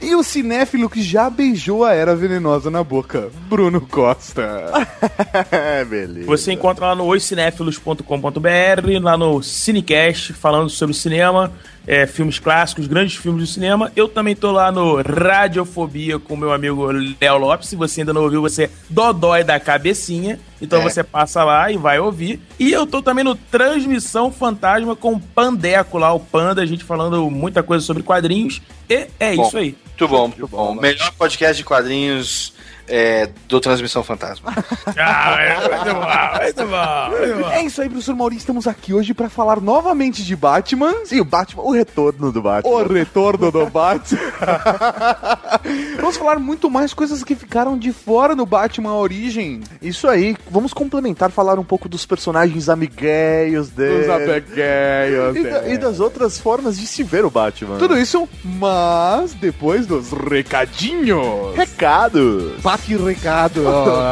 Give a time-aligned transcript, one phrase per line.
[0.00, 4.42] E o cinéfilo que já beijou a era venenosa na boca, Bruno Costa.
[5.50, 6.26] É, beleza.
[6.26, 11.52] Você encontra lá no oicinéfilos.com.br, lá no Cinecast, falando sobre cinema,
[11.86, 13.90] é, filmes clássicos, grandes filmes do cinema.
[13.96, 16.86] Eu também tô lá no Radiofobia com meu amigo
[17.20, 17.68] Léo Lopes.
[17.68, 20.38] Se você ainda não ouviu, você dodói da cabecinha.
[20.60, 20.82] Então É.
[20.84, 22.40] você passa lá e vai ouvir.
[22.58, 26.84] E eu tô também no Transmissão Fantasma com o Pandeco lá, o Panda, a gente
[26.84, 28.62] falando muita coisa sobre quadrinhos.
[28.88, 29.46] E é Bom.
[29.46, 29.76] isso aí.
[29.86, 30.74] Muito bom, muito bom.
[30.74, 32.54] Melhor podcast de quadrinhos
[32.88, 34.52] é, do Transmissão Fantasma.
[35.04, 37.50] Ah, é muito bom, muito bom, muito bom.
[37.50, 38.40] É isso aí, professor Maurício.
[38.42, 40.92] Estamos aqui hoje pra falar novamente de Batman.
[41.04, 42.70] Sim, o Batman, o retorno do Batman.
[42.70, 44.20] O retorno do Batman.
[45.96, 49.60] Vamos falar muito mais coisas que ficaram de fora do Batman Origem.
[49.80, 54.00] Isso aí, vamos complementar, falar um pouco dos personagens amigueios dele.
[54.00, 55.36] Dos Abigail.
[55.36, 57.78] E, da- e das outras formas de se ver o Batman.
[57.78, 61.54] Tudo isso, mas depois dos recadinhos.
[61.56, 62.60] Recados.
[62.72, 63.64] Bate recado.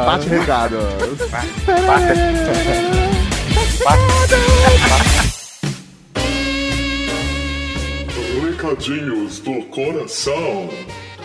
[0.05, 0.77] Bate recados.
[8.41, 10.69] Recadinhos do coração.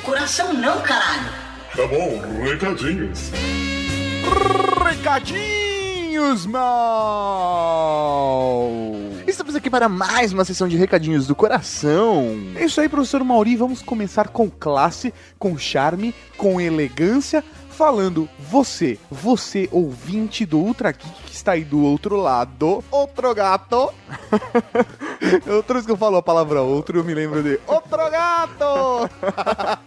[0.03, 1.31] Coração não, caralho.
[1.75, 3.31] Tá bom, recadinhos.
[4.83, 6.67] Recadinhos, mal.
[9.57, 12.37] Aqui para mais uma sessão de recadinhos do coração.
[12.57, 13.57] É isso aí, professor Mauri.
[13.57, 17.43] Vamos começar com classe, com charme, com elegância.
[17.71, 23.93] Falando, você, você ouvinte do Ultra Geek está aí do outro lado, outro gato.
[25.47, 29.11] Outra vez que eu falo a palavra outro, eu me lembro de outro gato.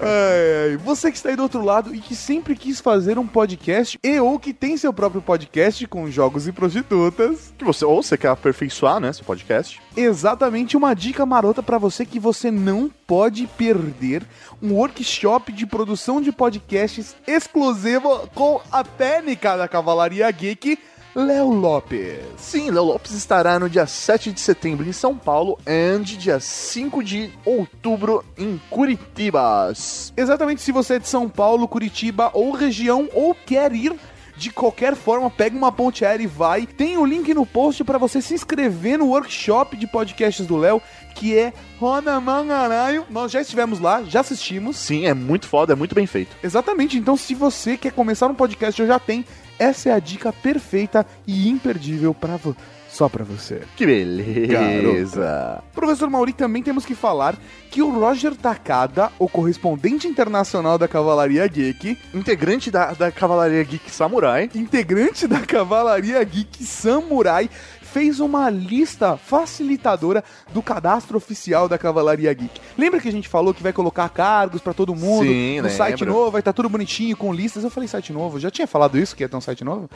[0.00, 0.76] Ai, ai.
[0.78, 4.20] Você que está aí do outro lado e que sempre quis fazer um podcast e
[4.20, 7.52] ou que tem seu próprio podcast com jogos e prostitutas.
[7.56, 9.80] Que você, ou você quer aperfeiçoar, né, seu podcast.
[9.96, 14.22] Exatamente uma dica marota para você que você não pode perder
[14.62, 20.78] um workshop de produção de podcasts exclusivo com a técnica da Cavalaria Geek,
[21.14, 22.18] Léo Lopes.
[22.36, 27.04] Sim, Léo Lopes estará no dia 7 de setembro em São Paulo e dia 5
[27.04, 29.72] de outubro em Curitiba.
[30.16, 33.94] Exatamente, se você é de São Paulo, Curitiba ou região ou quer ir
[34.36, 36.66] de qualquer forma, pega uma ponte aérea e vai.
[36.66, 40.80] Tem o link no post para você se inscrever no workshop de podcasts do Léo,
[41.14, 43.04] que é Roda Mangaraio.
[43.10, 44.78] Nós já estivemos lá, já assistimos.
[44.78, 46.34] Sim, é muito foda, é muito bem feito.
[46.42, 49.26] Exatamente, então se você quer começar um podcast ou já tem,
[49.60, 52.56] essa é a dica perfeita e imperdível para vo
[52.90, 53.60] só pra você.
[53.76, 55.62] Que beleza.
[55.72, 57.36] Professor Mauri, também temos que falar
[57.70, 63.88] que o Roger Takada, o correspondente internacional da Cavalaria Geek, Integrante da, da Cavalaria Geek
[63.90, 64.50] Samurai.
[64.54, 67.48] integrante da Cavalaria Geek Samurai,
[67.92, 70.22] fez uma lista facilitadora
[70.52, 72.60] do cadastro oficial da Cavalaria Geek.
[72.78, 75.70] Lembra que a gente falou que vai colocar cargos pra todo mundo Sim, no lembro.
[75.76, 77.64] site novo, vai estar tudo bonitinho com listas.
[77.64, 79.88] Eu falei site novo, já tinha falado isso que ia ter um site novo?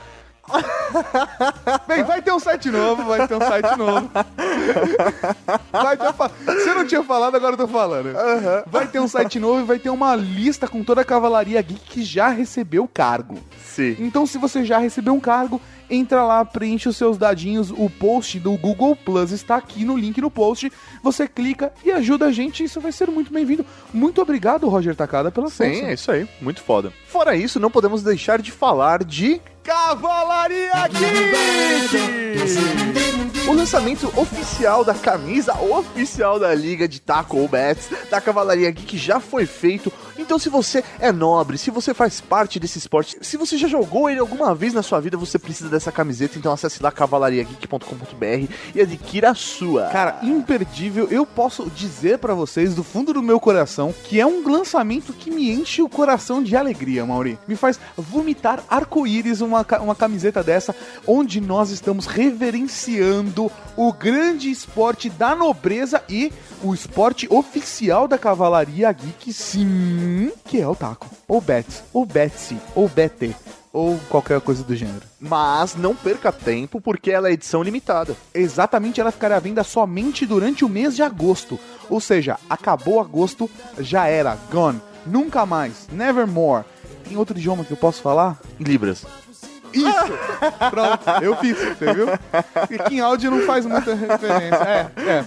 [1.88, 4.10] Bem, vai ter um site novo, vai ter um site novo.
[5.72, 8.10] Vai ter fa- Se eu não tinha falado, agora eu tô falando.
[8.66, 11.80] Vai ter um site novo e vai ter uma lista com toda a Cavalaria Geek
[11.86, 13.38] que já recebeu cargo.
[13.64, 13.96] Sim.
[13.98, 17.70] Então, se você já recebeu um cargo, entra lá, preenche os seus dadinhos.
[17.70, 20.70] O post do Google Plus está aqui no link no post.
[21.02, 22.64] Você clica e ajuda a gente.
[22.64, 23.64] Isso vai ser muito bem-vindo.
[23.92, 25.84] Muito obrigado, Roger Takada, pela Sim, força.
[25.86, 26.28] é isso aí.
[26.40, 26.92] Muito foda.
[27.06, 32.14] Fora isso, não podemos deixar de falar de Cavalaria Geek!
[33.48, 39.20] o lançamento oficial da camisa oficial da Liga de Taco Bats da Cavalaria Geek já
[39.20, 43.58] foi feito Então, se você é nobre, se você faz parte desse esporte, se você
[43.58, 46.38] já jogou ele alguma vez na sua vida, você precisa dessa camiseta.
[46.38, 49.88] Então, acesse lá cavalariageek.com.br e adquira a sua.
[49.88, 51.08] Cara, imperdível.
[51.10, 55.30] Eu posso dizer pra vocês, do fundo do meu coração, que é um lançamento que
[55.30, 57.38] me enche o coração de alegria, Mauri.
[57.46, 60.74] Me faz vomitar arco-íris uma, ca- uma camiseta dessa,
[61.06, 68.90] onde nós estamos reverenciando o grande esporte da nobreza e o esporte oficial da Cavalaria
[68.90, 71.06] Geek, sim, que é o taco.
[71.28, 73.34] Ou Bets, ou Betsy, ou BT,
[73.72, 75.02] ou qualquer coisa do gênero.
[75.20, 78.16] Mas não perca tempo, porque ela é edição limitada.
[78.32, 81.58] Exatamente, ela ficará à venda somente durante o mês de agosto.
[81.90, 84.80] Ou seja, acabou agosto, já era, gone.
[85.06, 86.64] Nunca mais, nevermore.
[87.06, 88.38] Tem outro idioma que eu posso falar?
[88.58, 89.04] Libras.
[89.74, 90.12] Isso!
[90.70, 92.08] Pronto, eu fiz, entendeu?
[92.70, 94.54] E que em áudio não faz muita referência.
[94.64, 95.24] É, é.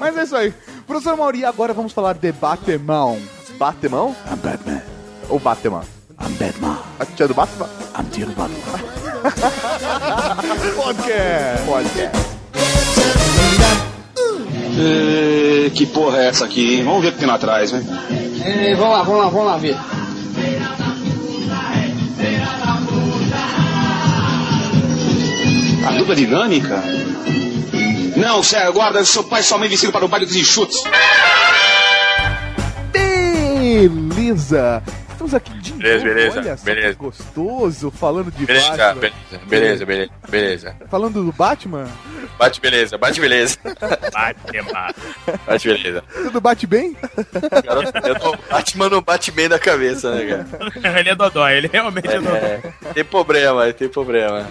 [0.00, 0.54] Mas é isso aí.
[0.86, 3.18] Professor Mauri, agora vamos falar de Batemão.
[3.58, 4.14] Batemão?
[4.30, 4.82] I'm Batman.
[5.28, 5.82] Ou Batemão?
[6.20, 6.78] I'm Batman.
[6.98, 7.68] A tia do Batman?
[7.98, 8.80] I'm Tiro Batman.
[10.76, 11.64] Podcast.
[11.66, 12.34] Podcast.
[14.76, 16.76] Ê, que porra é essa aqui?
[16.76, 16.84] hein?
[16.84, 17.82] Vamos ver o que tem lá atrás, né?
[18.44, 19.76] É, vamos lá, vamos lá, vamos lá ver.
[25.86, 26.82] A dupla dinâmica?
[28.16, 30.82] Não, sério, guarda seu pai e sua mãe vestido para o baile dos enxutos.
[32.92, 34.82] Beleza.
[35.24, 36.14] Estamos aqui de Beleza, novo.
[36.14, 36.88] beleza, Olha só beleza.
[36.90, 39.00] que gostoso, falando de Beleza, Batman.
[39.00, 40.76] beleza, beleza, beleza, beleza.
[40.90, 41.86] Falando do Batman,
[42.38, 43.56] Bate beleza, bate beleza.
[44.12, 44.92] Batman.
[45.46, 46.02] Bate beleza.
[46.12, 46.96] tudo bate bem?
[47.64, 50.98] Garoto, eu tô Batman não bate bem da cabeça, né, cara?
[51.00, 52.36] ele é dodói, ele realmente é, dodói.
[52.36, 54.46] É, tem problema, tem problema.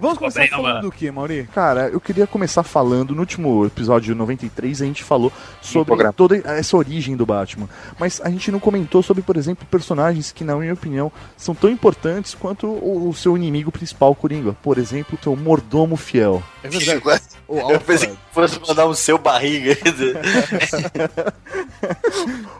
[0.00, 0.68] Vamos começar Problema.
[0.68, 1.48] falando do que, Mauri?
[1.54, 6.76] Cara, eu queria começar falando, no último episódio 93, a gente falou sobre toda essa
[6.76, 7.68] origem do Batman.
[7.98, 11.70] Mas a gente não comentou sobre, por exemplo, personagens que, na minha opinião, são tão
[11.70, 14.52] importantes quanto o, o seu inimigo principal, Coringa.
[14.62, 16.42] Por exemplo, o seu mordomo fiel.
[16.62, 17.22] É verdade.
[17.48, 19.76] O Eu pensei que fosse mandar um seu barriga.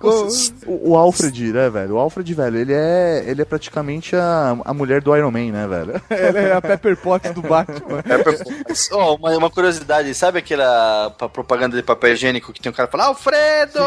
[0.03, 0.29] O,
[0.67, 1.95] o Alfred, né, velho?
[1.95, 5.67] O Alfred, velho, ele é, ele é praticamente a, a mulher do Iron Man, né,
[5.67, 6.01] velho?
[6.09, 7.99] Ela é a Pepper Potts do Batman.
[7.99, 12.75] É Ó, uma, uma curiosidade, sabe aquela pa- propaganda de papel higiênico que tem um
[12.75, 13.79] cara falando Alfredo?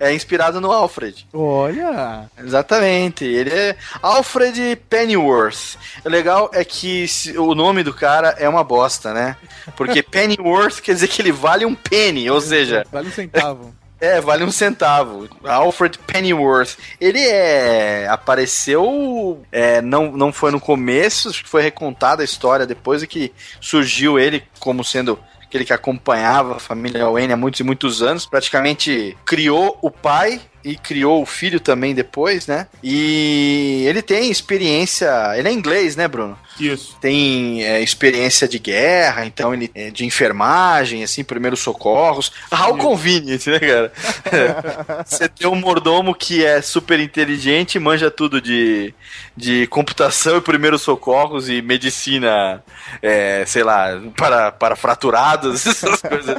[0.00, 1.26] É inspirado no Alfred.
[1.32, 2.21] Olha!
[2.38, 5.76] Exatamente, ele é Alfred Pennyworth.
[6.04, 9.36] O legal é que o nome do cara é uma bosta, né?
[9.76, 13.74] Porque Pennyworth quer dizer que ele vale um penny, ou seja, Vale um centavo.
[14.00, 15.28] é, vale um centavo.
[15.44, 16.76] Alfred Pennyworth.
[17.00, 18.06] Ele é.
[18.08, 19.44] Apareceu.
[19.50, 24.18] é, não, não foi no começo, acho que foi recontada a história depois que surgiu
[24.18, 28.24] ele como sendo aquele que acompanhava a família Wayne há muitos e muitos anos.
[28.24, 32.66] Praticamente criou o pai e criou o filho também depois, né?
[32.82, 35.10] E ele tem experiência.
[35.36, 36.38] Ele é inglês, né, Bruno?
[36.58, 36.96] Isso.
[37.00, 42.32] tem é, experiência de guerra, então ele é, de enfermagem, assim, primeiros socorros.
[42.52, 43.92] How convenient, né, cara?
[45.06, 48.94] Você tem um mordomo que é super inteligente, manja tudo de,
[49.36, 52.62] de computação e primeiros socorros e medicina,
[53.00, 56.36] é, sei lá, para, para fraturados, essas coisas.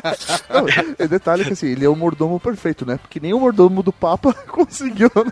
[0.50, 0.66] Não,
[1.00, 2.98] e detalhe que assim, ele é o mordomo perfeito, né?
[2.98, 5.32] Porque nem o mordomo do Papa conseguiu, né?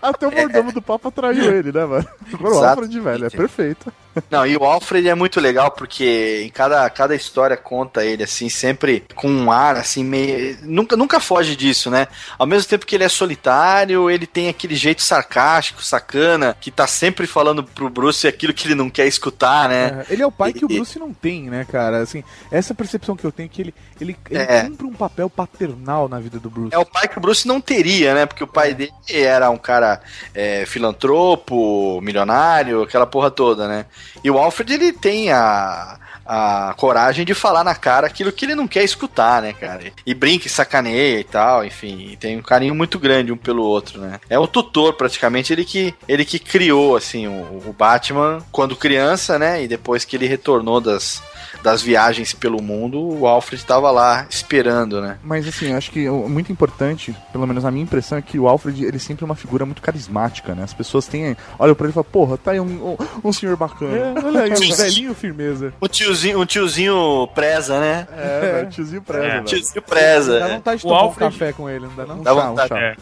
[0.00, 2.06] Até o mordomo do Papa traiu ele, né, mano?
[2.32, 2.80] Agora o Exato.
[2.80, 3.79] Alfred, velho, é perfeito.
[3.80, 4.09] Exato.
[4.30, 8.48] Não, e o Alfred é muito legal porque em cada, cada história conta ele assim,
[8.48, 12.08] sempre com um ar assim meio nunca nunca foge disso, né?
[12.38, 16.86] Ao mesmo tempo que ele é solitário, ele tem aquele jeito sarcástico, sacana, que tá
[16.86, 20.04] sempre falando pro Bruce aquilo que ele não quer escutar, né?
[20.08, 21.98] É, ele é o pai que o E- Bruce não tem, né, cara?
[22.02, 24.62] Assim, essa percepção que eu tenho é que ele, ele, ele É.
[24.64, 26.74] cumpre um papel paternal na vida do Bruce.
[26.74, 28.26] É o pai que o Bruce não teria, né?
[28.26, 30.00] Porque o pai dele era um cara
[30.34, 33.86] é, filantropo, milionário, aquela porra toda, né?
[34.22, 35.98] E o Alfred, ele tem a,
[36.32, 39.92] a coragem de falar na cara aquilo que ele não quer escutar, né, cara?
[40.06, 44.00] E brinca e sacaneia e tal, enfim, tem um carinho muito grande um pelo outro,
[44.00, 44.20] né?
[44.28, 49.38] É o tutor, praticamente, ele que, ele que criou, assim, o, o Batman quando criança,
[49.38, 49.64] né?
[49.64, 51.20] E depois que ele retornou das,
[51.62, 55.18] das viagens pelo mundo, o Alfred tava lá esperando, né?
[55.22, 58.38] Mas assim, eu acho que o muito importante, pelo menos a minha impressão, é que
[58.38, 60.62] o Alfred, ele sempre é uma figura muito carismática, né?
[60.62, 61.36] As pessoas têm.
[61.58, 63.96] Olham pra ele e falam, porra, tá aí um, um, um senhor bacana.
[63.96, 65.72] É, olha aí, um velhinho firmeza.
[65.80, 68.06] Um tiozinho, um tiozinho preza, né?
[68.12, 69.40] É, velho, tiozinho preza, É.
[69.42, 70.48] Tiozinho Dá preza.
[70.48, 72.22] vontade de O tomar Alfred- um café com ele, não dá não?
[72.22, 72.78] Dá chá, um chá.
[72.78, 72.96] É.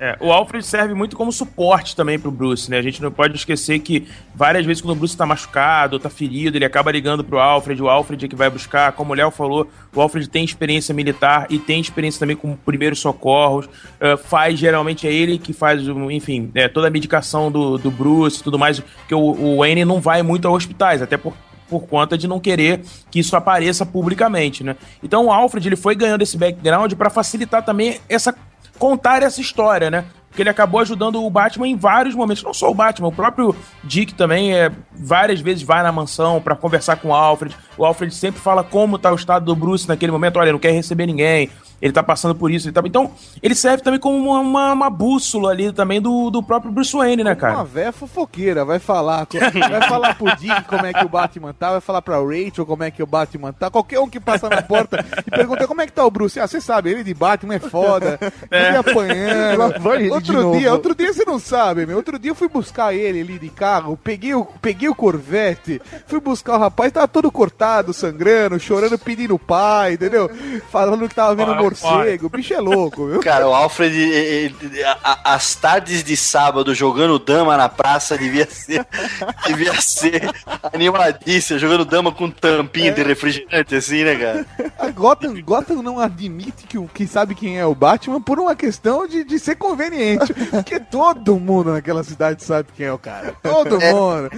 [0.00, 2.78] É, o Alfred serve muito como suporte também pro Bruce, né?
[2.78, 6.08] A gente não pode esquecer que várias vezes quando o Bruce tá machucado ou tá
[6.10, 9.30] ferido, ele acaba ligando pro Alfred, o Alfred é que vai buscar, como o Léo
[9.30, 14.58] falou, o Alfred tem experiência militar e tem experiência também com primeiros socorros, uh, faz,
[14.58, 18.58] geralmente é ele que faz, enfim, é, toda a medicação do, do Bruce e tudo
[18.58, 21.34] mais, que o, o Wayne não vai muito a hospitais, até por,
[21.68, 24.76] por conta de não querer que isso apareça publicamente, né?
[25.02, 28.34] Então o Alfred ele foi ganhando esse background para facilitar também essa
[28.78, 30.04] contar essa história, né?
[30.32, 32.42] Porque ele acabou ajudando o Batman em vários momentos.
[32.42, 36.56] Não só o Batman, o próprio Dick também é, várias vezes vai na mansão para
[36.56, 37.54] conversar com o Alfred.
[37.76, 40.38] O Alfred sempre fala como tá o estado do Bruce naquele momento.
[40.38, 41.50] Olha, não quer receber ninguém
[41.82, 42.68] ele tá passando por isso.
[42.68, 42.80] Ele tá...
[42.84, 43.10] Então,
[43.42, 47.24] ele serve também como uma, uma, uma bússola ali também do, do próprio Bruce Wayne,
[47.24, 47.54] né, cara?
[47.54, 49.26] Uma véia fofoqueira, vai falar.
[49.70, 52.84] Vai falar pro Dick como é que o Batman tá, vai falar pra Rachel como
[52.84, 53.68] é que o Batman tá.
[53.68, 56.38] Qualquer um que passa na porta e pergunta como é que tá o Bruce.
[56.38, 58.18] Ah, você sabe, ele de Batman é foda.
[58.50, 58.68] É.
[58.68, 59.80] Ele apanhando.
[59.80, 61.96] Vai outro dia, outro dia você não sabe, meu.
[61.96, 66.20] Outro dia eu fui buscar ele ali de carro, peguei o, peguei o Corvette, fui
[66.20, 70.30] buscar o rapaz, tava todo cortado, sangrando, chorando, pedindo pai, entendeu?
[70.70, 73.20] Falando que tava vendo ah, morcego, o bicho é louco, viu?
[73.20, 78.86] Cara, o Alfred, ele, a, as tardes de sábado jogando dama na praça devia ser,
[79.46, 80.30] devia ser
[80.72, 82.94] animadíssimo, jogando dama com tampinha é.
[82.94, 84.46] de refrigerante, assim, né, cara?
[84.78, 89.06] A Gotham, Gotham não admite que, que sabe quem é o Batman por uma questão
[89.06, 93.34] de, de ser conveniente, porque todo mundo naquela cidade sabe quem é o cara.
[93.42, 93.92] Todo é.
[93.92, 94.30] mundo.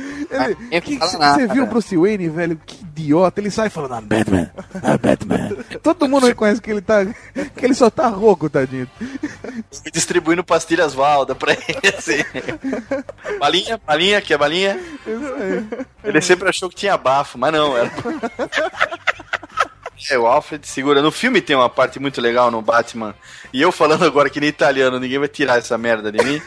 [1.00, 2.60] Você viu o Bruce Wayne, velho?
[2.64, 3.40] Que idiota.
[3.40, 5.64] Ele sai falando, I'm Batman, I'm Batman.
[5.82, 7.04] Todo mundo reconhece que ele tá
[7.56, 8.88] que ele só tá rouco, tadinho.
[9.92, 13.38] Distribuindo pastilhas Valda pra ele, assim.
[13.38, 14.80] Balinha, balinha, que é balinha?
[15.06, 15.86] Isso aí.
[16.04, 17.90] Ele sempre achou que tinha bafo, mas não, era.
[20.10, 21.00] É, o Alfred segura.
[21.00, 23.14] No filme tem uma parte muito legal no Batman.
[23.52, 26.42] E eu falando agora que nem italiano, ninguém vai tirar essa merda de mim.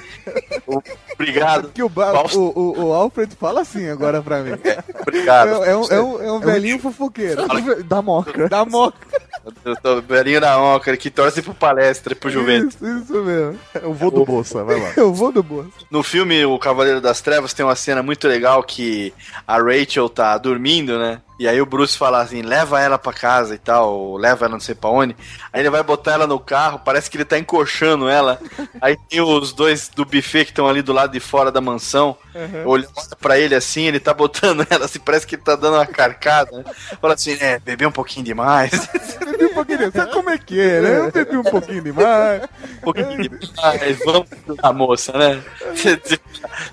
[1.13, 1.69] obrigado.
[1.69, 4.51] Que o, o, o, o, Alfred fala assim agora pra mim.
[4.63, 5.63] É, obrigado.
[5.63, 7.47] É, é, um, é, um, é um velhinho fofoqueiro.
[7.85, 8.47] Da moca.
[8.47, 9.07] Da moca.
[9.47, 12.75] O velhinho da moca que torce pro palestra e pro Juventus.
[12.75, 13.59] Isso, isso mesmo.
[13.81, 14.93] Eu vou do Bolsa, vai lá.
[14.97, 15.71] Eu vou do Bolsa.
[15.89, 19.13] No filme O Cavaleiro das Trevas tem uma cena muito legal que
[19.47, 21.21] a Rachel tá dormindo, né?
[21.39, 24.59] E aí o Bruce fala assim, leva ela pra casa e tal, leva ela não
[24.59, 25.15] sei pra onde.
[25.53, 28.39] Aí ele vai botar ela no carro, parece que ele tá encoxando ela.
[28.81, 32.17] aí tem os dois do buffet que estão ali do lado de fora da mansão,
[32.33, 32.67] uhum.
[32.67, 35.85] olhando pra ele assim, ele tá botando ela assim, parece que ele tá dando uma
[35.85, 36.57] carcada.
[36.57, 36.63] Né?
[36.99, 38.71] Fala assim, é, bebeu um pouquinho demais.
[39.23, 40.99] bebi um pouquinho demais, sabe como é que é, né?
[40.99, 42.43] Eu bebi um pouquinho demais.
[42.43, 44.27] Um pouquinho demais, vamos
[44.63, 45.43] a moça, né?
[45.75, 46.19] Se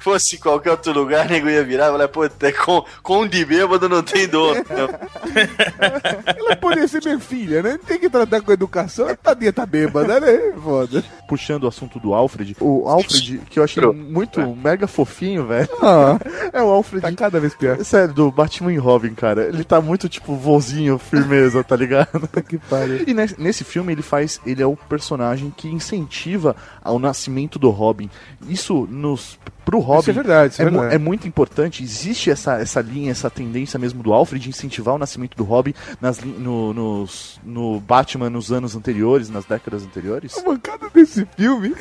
[0.00, 2.22] fosse qualquer outro lugar, nego ia virar e falar, pô,
[2.64, 4.53] com, com de bêbado não tem dor.
[6.36, 7.78] Ela poderia ser minha filha, né?
[7.86, 9.08] Tem que tratar com educação.
[9.08, 10.52] A tadinha tá bêbada, né?
[10.62, 11.04] Foda.
[11.28, 15.68] Puxando o assunto do Alfred, o Alfred, que eu achei muito mega fofinho, velho.
[15.82, 16.18] Ah,
[16.52, 17.02] é o Alfred.
[17.02, 17.82] Tá cada vez pior.
[17.84, 19.44] Sério, do Batman e Robin, cara.
[19.48, 22.28] Ele tá muito, tipo, vozinho, firmeza, tá ligado?
[22.48, 23.04] que pariu.
[23.06, 24.40] E nesse, nesse filme ele faz.
[24.46, 28.10] Ele é o personagem que incentiva ao nascimento do Robin.
[28.48, 30.00] Isso nos pro Robin.
[30.00, 30.94] Isso é verdade, isso é, é, verdade.
[30.94, 31.82] é, muito importante.
[31.82, 35.74] Existe essa, essa linha, essa tendência mesmo do Alfred de incentivar o nascimento do Robin
[36.00, 40.36] nas, no, nos, no Batman nos anos anteriores, nas décadas anteriores.
[40.38, 41.74] A mancada desse filme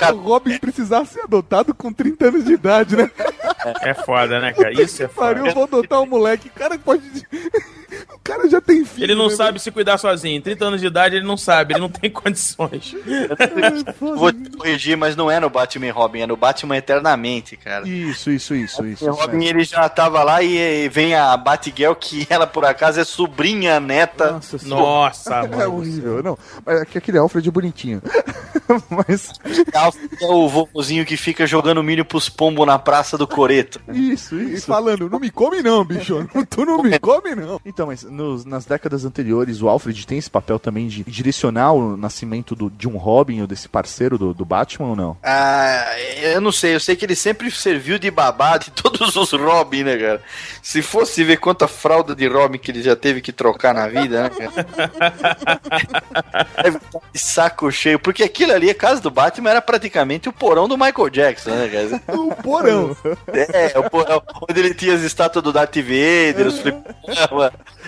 [0.00, 3.10] é o Robin precisar ser adotado com 30 anos de idade, né?
[3.64, 4.72] É, é foda, né, cara?
[4.72, 5.34] Isso é foda.
[5.34, 6.48] Pariu, eu vou adotar um moleque.
[6.48, 7.02] O cara pode.
[8.12, 9.04] O cara já tem filho.
[9.04, 10.42] Ele não né, sabe se cuidar sozinho.
[10.42, 12.94] 30 anos de idade ele não sabe, ele não tem condições.
[13.98, 17.88] Vou te corrigir, mas não é no Batman Robin, é no Batman Eternamente, cara.
[17.88, 19.08] Isso, isso, isso, isso.
[19.08, 23.04] O Robin ele já tava lá e vem a Batgirl, que ela por acaso é
[23.04, 24.32] sobrinha neta.
[24.32, 26.22] Nossa, Nossa é horrível.
[26.22, 28.02] Não, mas é que aquele Alfred é bonitinho.
[28.90, 29.32] mas.
[29.74, 33.80] Alfred é o vovozinho que fica jogando milho pros pombos na praça do Coreto.
[33.92, 34.56] Isso, isso.
[34.56, 36.26] E falando, não me come não, bicho.
[36.48, 37.60] Tu não me come não.
[37.64, 41.96] Então, mas nos, nas décadas anteriores, o Alfred tem esse papel também de direcionar o
[41.96, 45.16] nascimento do, de um Robin ou desse parceiro do, do Batman ou não?
[45.22, 45.84] Ah,
[46.22, 46.74] eu não sei.
[46.74, 50.22] Eu sei que ele sempre serviu de babá de todos os Robin, né, cara?
[50.62, 54.24] Se fosse ver quanta fralda de Robin que ele já teve que trocar na vida,
[54.24, 54.50] né, cara?
[56.62, 57.96] Deve estar de saco cheio.
[58.00, 61.68] Porque aquilo ali, a casa do Batman, era praticamente o porão do Michael Jackson, né,
[61.68, 62.02] cara?
[62.18, 62.96] O porão.
[63.28, 64.20] É, o porão.
[64.50, 66.76] Onde ele tinha as estátuas do Darth Vader, os flip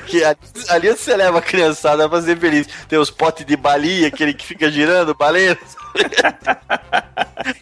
[0.06, 0.22] que
[0.68, 2.68] ali você leva a criançada pra ser feliz.
[2.88, 5.58] Tem os potes de balinha, aquele que fica girando, baleia.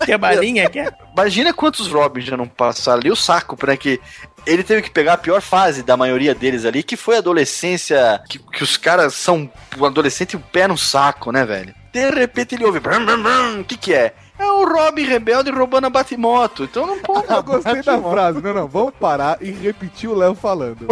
[0.05, 0.93] que balinha, que é?
[1.17, 3.99] Imagina quantos Robins já não passaram ali, o saco, pra que
[4.47, 8.21] ele teve que pegar a pior fase da maioria deles ali, que foi a adolescência,
[8.29, 11.75] que, que os caras são um adolescente e o pé no saco, né, velho?
[11.91, 14.13] De repente ele ouve, o que que é?
[14.39, 17.33] É o Robin rebelde roubando a Batmoto, então não pode.
[17.33, 20.87] Eu gostei da frase, não, não, vamos parar e repetir o Léo falando.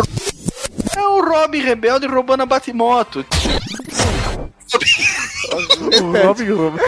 [0.96, 3.26] É o Robin Rebelde roubando a Batimoto.
[5.54, 6.78] O Robin, Robin.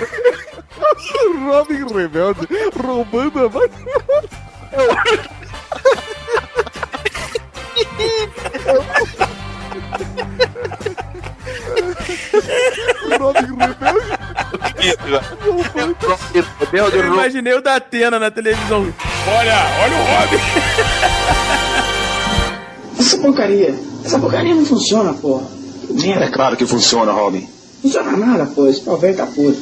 [1.32, 2.48] Robin Rebelde
[2.82, 3.42] roubando a
[13.18, 14.16] Robin Rebelde
[16.60, 18.86] Rebelde Eu imaginei o da Atena na televisão.
[19.28, 20.38] Olha, olha o Robin.
[22.98, 23.74] Essa porcaria.
[24.04, 25.44] Essa porcaria não funciona, porra.
[25.86, 26.30] Que É Merda.
[26.32, 27.40] claro que funciona, Robin.
[27.40, 28.66] Não funciona nada, pô.
[28.66, 29.58] Esse pau velho tá podre.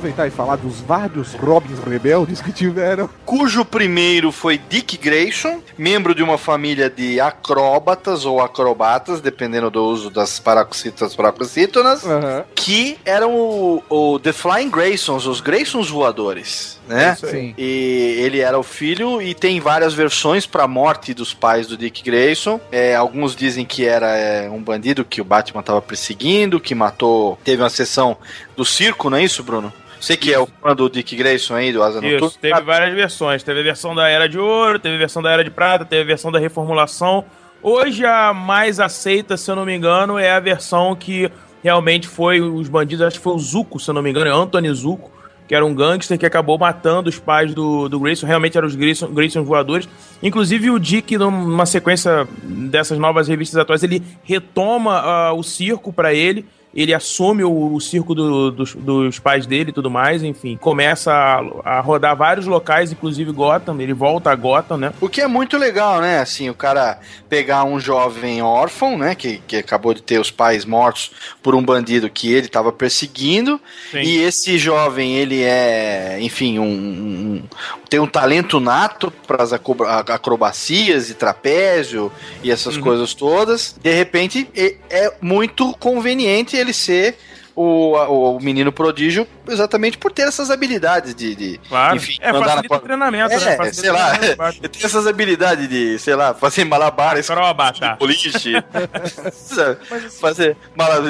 [0.00, 3.08] Aproveitar e falar dos vários Robins rebeldes que tiveram.
[3.26, 9.84] cujo primeiro foi Dick Grayson, membro de uma família de acróbatas ou acrobatas, dependendo do
[9.84, 12.44] uso das paroxítonas paroxítonas, Aham.
[12.54, 17.14] que eram o, o The Flying Graysons, os Graysons voadores, né?
[17.14, 17.54] Sim.
[17.58, 22.02] E ele era o filho e tem várias versões pra morte dos pais do Dick
[22.02, 22.58] Grayson.
[22.72, 27.38] É, alguns dizem que era é, um bandido que o Batman tava perseguindo, que matou.
[27.44, 28.16] Teve uma sessão
[28.60, 29.72] do circo, não é isso, Bruno?
[29.98, 32.26] Você que é o fã do Dick Grayson aí, do Asa Noturna.
[32.26, 33.42] Isso, teve várias versões.
[33.42, 36.02] Teve a versão da Era de Ouro, teve a versão da Era de Prata, teve
[36.02, 37.24] a versão da Reformulação.
[37.62, 41.30] Hoje a mais aceita, se eu não me engano, é a versão que
[41.62, 44.30] realmente foi os bandidos, acho que foi o Zuko, se eu não me engano, é
[44.30, 45.10] Anthony Zuko,
[45.48, 48.74] que era um gangster que acabou matando os pais do, do Grayson, realmente eram os
[48.74, 49.88] Grayson, Grayson voadores.
[50.22, 56.14] Inclusive o Dick, numa sequência dessas novas revistas atuais, ele retoma ah, o circo pra
[56.14, 60.56] ele, ele assume o, o circo do- dos, dos pais dele e tudo mais, enfim,
[60.56, 64.92] começa a, a rodar vários locais, inclusive Gotham, ele volta a Gotham, né?
[65.00, 66.20] O que é muito legal, né?
[66.20, 66.98] Assim, o cara
[67.28, 69.14] pegar um jovem órfão, né?
[69.14, 71.10] Que, que acabou de ter os pais mortos
[71.42, 73.60] por um bandido que ele estava perseguindo.
[73.90, 73.98] Sim.
[74.02, 77.42] E esse jovem, ele é, enfim, um, um-
[77.90, 82.10] tem um talento nato para as acrobacias e trapézio
[82.42, 82.82] e essas Uhum.
[82.82, 83.74] coisas todas.
[83.82, 84.48] De repente,
[84.88, 87.16] é muito conveniente ele ser.
[87.56, 87.96] O,
[88.36, 91.96] o menino prodígio, exatamente por ter essas habilidades de, de Claro.
[91.96, 93.52] enfim, é, andar na treinamento, né?
[93.52, 94.68] é, Facilita sei lá, básico.
[94.68, 97.96] tem essas habilidades de, sei lá, fazer malabares Acrobata.
[97.98, 98.30] boliche,
[100.20, 101.02] fazer, mala-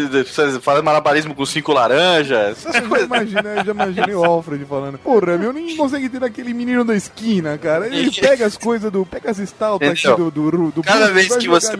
[0.61, 3.07] fazer malabarismo com cinco laranjas, essas Eu já coisas.
[3.07, 4.98] imaginei, eu já imaginei o Alfred falando.
[4.98, 7.87] Porra, meu, nem consegue ter aquele menino da esquina, cara.
[7.87, 9.05] Ele pega as coisas do.
[9.07, 11.70] Pega as estaltas aqui Então, do, do, do cada vez que você-.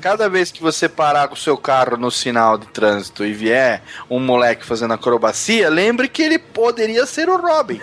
[0.00, 3.82] Cada vez que você parar com o seu carro no sinal de trânsito e vier
[4.08, 7.80] um moleque fazendo acrobacia, lembre que ele poderia ser o Robin.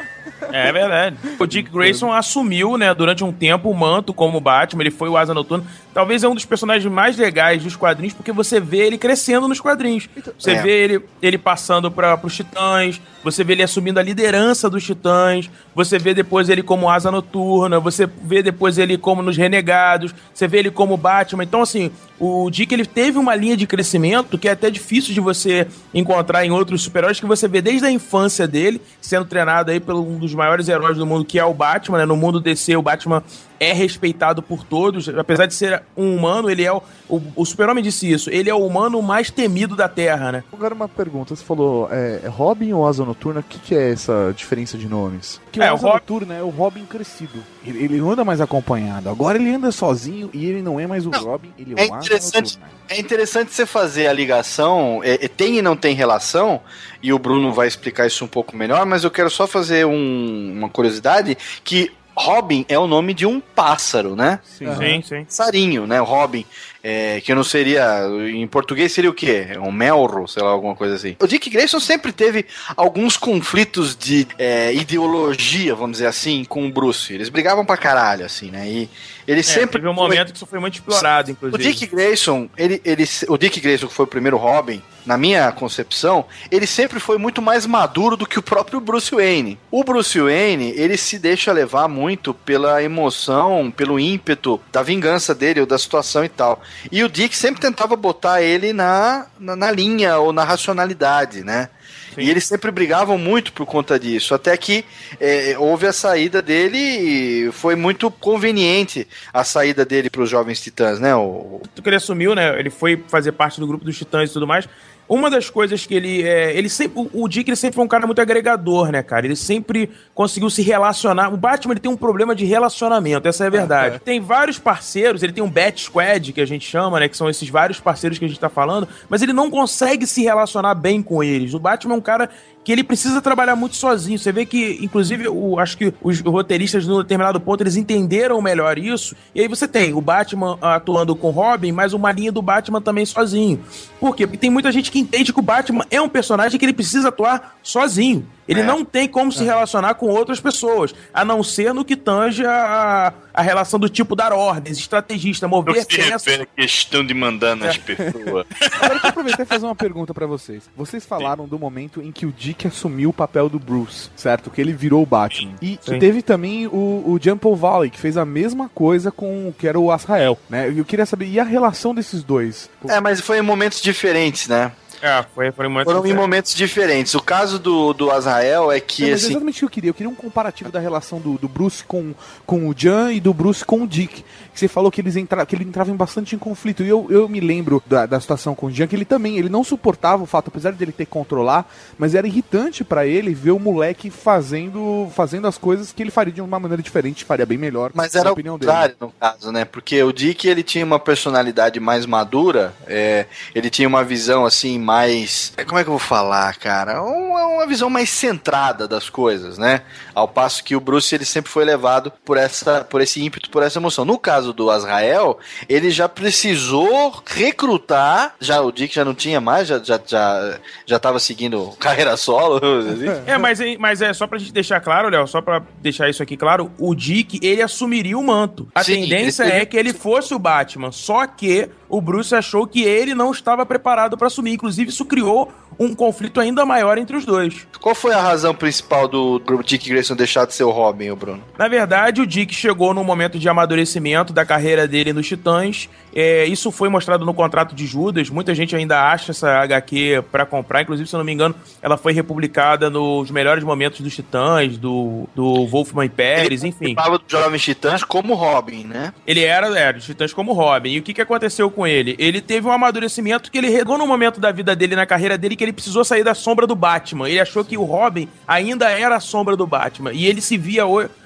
[0.52, 1.18] É verdade.
[1.38, 5.18] O Dick Grayson assumiu, né, durante um tempo o manto como Batman, ele foi o
[5.18, 5.66] Asa Noturna.
[5.98, 9.60] Talvez é um dos personagens mais legais dos quadrinhos, porque você vê ele crescendo nos
[9.60, 10.08] quadrinhos.
[10.38, 10.62] Você É.
[10.62, 15.50] vê ele, ele passando para os Titãs, você vê ele assumindo a liderança dos Titãs,
[15.74, 20.48] você vê depois ele como Asa Noturna, você vê depois ele como nos Renegados, você
[20.48, 21.44] vê ele como Batman.
[21.44, 25.20] Então, assim, o Dick ele teve uma linha de crescimento que é até difícil de
[25.20, 29.80] você encontrar em outros super-heróis, que você vê desde a infância dele, sendo treinado aí
[29.80, 32.06] pelo um dos maiores heróis do mundo, que é o Batman, né?
[32.06, 33.24] No mundo DC, o Batman
[33.60, 37.84] é respeitado por todos, apesar de ser um humano, ele é o, o, o super-homem
[37.84, 40.44] disse isso, ele é o humano mais temido da Terra, né?
[40.54, 43.40] Agora uma pergunta, você falou é, é Robin ou Asa Noturna?
[43.40, 45.40] O que, que é essa diferença de nomes?
[45.52, 47.44] Que É, o o Asa Rob- Noturna é o Robin crescido.
[47.66, 49.10] Ele, ele não anda mais acompanhado.
[49.10, 51.94] Agora ele anda sozinho e ele não é mais o Robin, ele é, é o
[51.96, 52.56] Asa interessante.
[52.58, 52.78] Noturna.
[52.90, 56.62] É interessante você fazer a ligação, é, é, tem e não tem relação,
[57.04, 60.54] e o Bruno vai explicar isso um pouco melhor, mas eu quero só fazer um-
[60.58, 64.40] uma curiosidade, que Robin é o nome de um pássaro, né?
[64.44, 64.66] Sim.
[64.76, 65.24] Sim, sim.
[65.24, 66.00] Passarinho, né?
[66.00, 66.44] Robin,
[66.84, 68.02] é, que não seria,
[68.34, 69.50] em português seria o quê?
[69.62, 71.16] Um melro, sei lá, alguma coisa assim.
[71.20, 76.72] O Dick Grayson sempre teve alguns conflitos de é, ideologia, vamos dizer assim, com o
[76.72, 77.14] Bruce.
[77.14, 78.68] Eles brigavam pra caralho, assim, né?
[78.68, 78.90] E
[79.28, 79.74] ele É, sempre...
[79.80, 81.64] teve um momento que isso foi muito explorado, o inclusive.
[81.64, 86.26] Dick Grayson, ele, ele, o Dick Grayson, que foi o primeiro Robin, na minha concepção,
[86.52, 89.58] ele sempre foi muito mais maduro do que o próprio Bruce Wayne.
[89.72, 95.62] O Bruce Wayne, ele se deixa levar muito pela emoção, pelo ímpeto da vingança dele
[95.62, 96.62] ou da situação e tal.
[96.92, 101.70] E o Dick sempre tentava botar ele na, na, na linha ou na racionalidade, né?
[102.18, 102.24] Sim.
[102.24, 104.84] E eles sempre brigavam muito por conta disso, até que
[105.20, 110.60] é, houve a saída dele e foi muito conveniente a saída dele para os Jovens
[110.60, 111.16] Titãs, né?
[111.16, 112.60] O, que ele assumiu, né?
[112.60, 114.68] Ele foi fazer parte do grupo dos Titãs e tudo mais.
[115.10, 116.22] Uma das coisas que ele.
[116.24, 119.26] É, ele sempre, o- Dick ele sempre foi um cara muito agregador, né, cara?
[119.26, 121.34] Ele sempre conseguiu se relacionar.
[121.34, 124.00] O Batman ele tem um problema de relacionamento, essa é a verdade.
[124.00, 127.08] Tem vários parceiros, ele tem um Bat Squad, que a gente chama, né?
[127.08, 130.22] Que são esses vários parceiros que a gente tá falando, mas ele não consegue se
[130.24, 131.54] relacionar bem com eles.
[131.54, 132.30] O Batman é um cara
[132.68, 134.20] que ele precisa trabalhar muito sozinho.
[134.20, 138.78] Você vê que, inclusive, o, acho que os roteiristas, num determinado ponto, eles entenderam melhor
[138.78, 139.16] isso.
[139.34, 142.82] E aí você tem o Batman atuando com o Robin, mas uma linha do Batman
[142.82, 143.64] também sozinho.
[144.02, 144.28] Por quê?
[144.28, 147.08] Porque tem muita gente que entende que o Batman é um personagem que ele precisa
[147.08, 148.28] atuar sozinho.
[148.48, 148.64] Ele É.
[148.64, 153.12] não tem como se relacionar com outras pessoas, a não ser no que tange a,
[153.34, 156.40] a relação do tipo dar ordens, estrategista, mover Não se peças.
[156.40, 157.80] à questão de mandar nas É.
[157.80, 158.46] pessoas.
[158.72, 160.64] Agora eu quero aproveitar e fazer uma pergunta pra vocês.
[160.78, 164.50] Vocês falaram do momento em que o Dick assumiu o papel do Bruce, certo?
[164.50, 165.54] Que ele virou o Batman.
[165.62, 166.00] E Sim.
[166.00, 169.68] teve também o, o John Paul Valley, que fez a mesma coisa com o que
[169.68, 170.74] era o Azrael, né?
[170.74, 172.70] Eu queria saber, e a relação desses dois?
[172.88, 174.72] É, mas foi em momentos diferentes, né?
[175.02, 177.14] É, foi, foi muito Foram em momentos diferentes.
[177.14, 179.70] O caso do, do Azrael é que, Não, mas é assim, exatamente o que eu
[179.70, 179.90] queria.
[179.90, 182.14] Eu queria um comparativo da relação do, do Bruce com,
[182.46, 184.24] com o Jan e do Bruce com o Dick.
[184.58, 186.82] Que você falou que, eles entra, que ele entrava em bastante em conflito.
[186.82, 189.50] E eu, eu me lembro da, da situação com o Jan, que ele também ele
[189.50, 193.36] não suportava o fato, apesar de ele ter que controlar, mas era irritante pra ele
[193.36, 197.46] ver o moleque fazendo, fazendo as coisas que ele faria de uma maneira diferente, faria
[197.46, 197.92] bem melhor.
[197.94, 198.72] Mas era o opinião dele.
[198.72, 199.64] contrário no caso, né?
[199.64, 204.80] Porque o Dick ele tinha uma personalidade mais madura, é, ele tinha uma visão assim
[204.80, 205.54] mais.
[205.68, 207.04] Como é que eu vou falar, cara?
[207.04, 209.84] Uma, uma visão mais centrada das coisas, né?
[210.16, 213.62] Ao passo que o Bruce ele sempre foi levado por essa, por esse ímpeto, por
[213.62, 214.04] essa emoção.
[214.04, 215.38] No caso do Azrael,
[215.70, 218.36] ele já precisou recrutar.
[218.40, 222.58] Já o Dick já não tinha mais, já já já, já tava seguindo carreira solo.
[222.58, 223.06] assim.
[223.26, 226.22] É, mas, é- mas é só pra gente deixar claro, Léo, só pra deixar isso
[226.24, 228.68] aqui claro, o Dick, ele assumiria o manto.
[228.74, 232.68] A Sim, tendência ele- é que ele fosse o Batman, só que o Bruce achou
[232.68, 234.52] que ele não estava preparado pra assumir.
[234.54, 237.68] Inclusive, isso criou um conflito ainda maior entre os dois.
[237.80, 241.44] Qual foi a razão principal do, Dick Grayson deixar de ser o Robin, Bruno?
[241.58, 245.90] Na verdade, o Dick chegou num momento de amadurecimento da carreira dele nos Titãs.
[246.14, 248.30] É, isso foi mostrado no contrato de Judas.
[248.30, 250.82] Muita gente ainda acha essa HQ pra comprar.
[250.82, 255.30] Inclusive, se eu não me engano, ela foi republicada nos melhores momentos dos Titãs, do,
[255.36, 256.96] do Wolfman Pérez, enfim.
[256.96, 259.14] Participava dos Jovens Titãs como Robin, né?
[259.28, 260.90] Ele era, era dos Titãs como Robin.
[260.90, 262.16] E o que, que aconteceu com ele?
[262.18, 265.56] Ele teve um amadurecimento que ele regou no momento da vida dele, na carreira dele,
[265.56, 267.30] que ele precisou sair da sombra do Batman.
[267.30, 270.14] Ele achou que o Robin ainda era a sombra do Batman.
[270.14, 270.84] E ele se via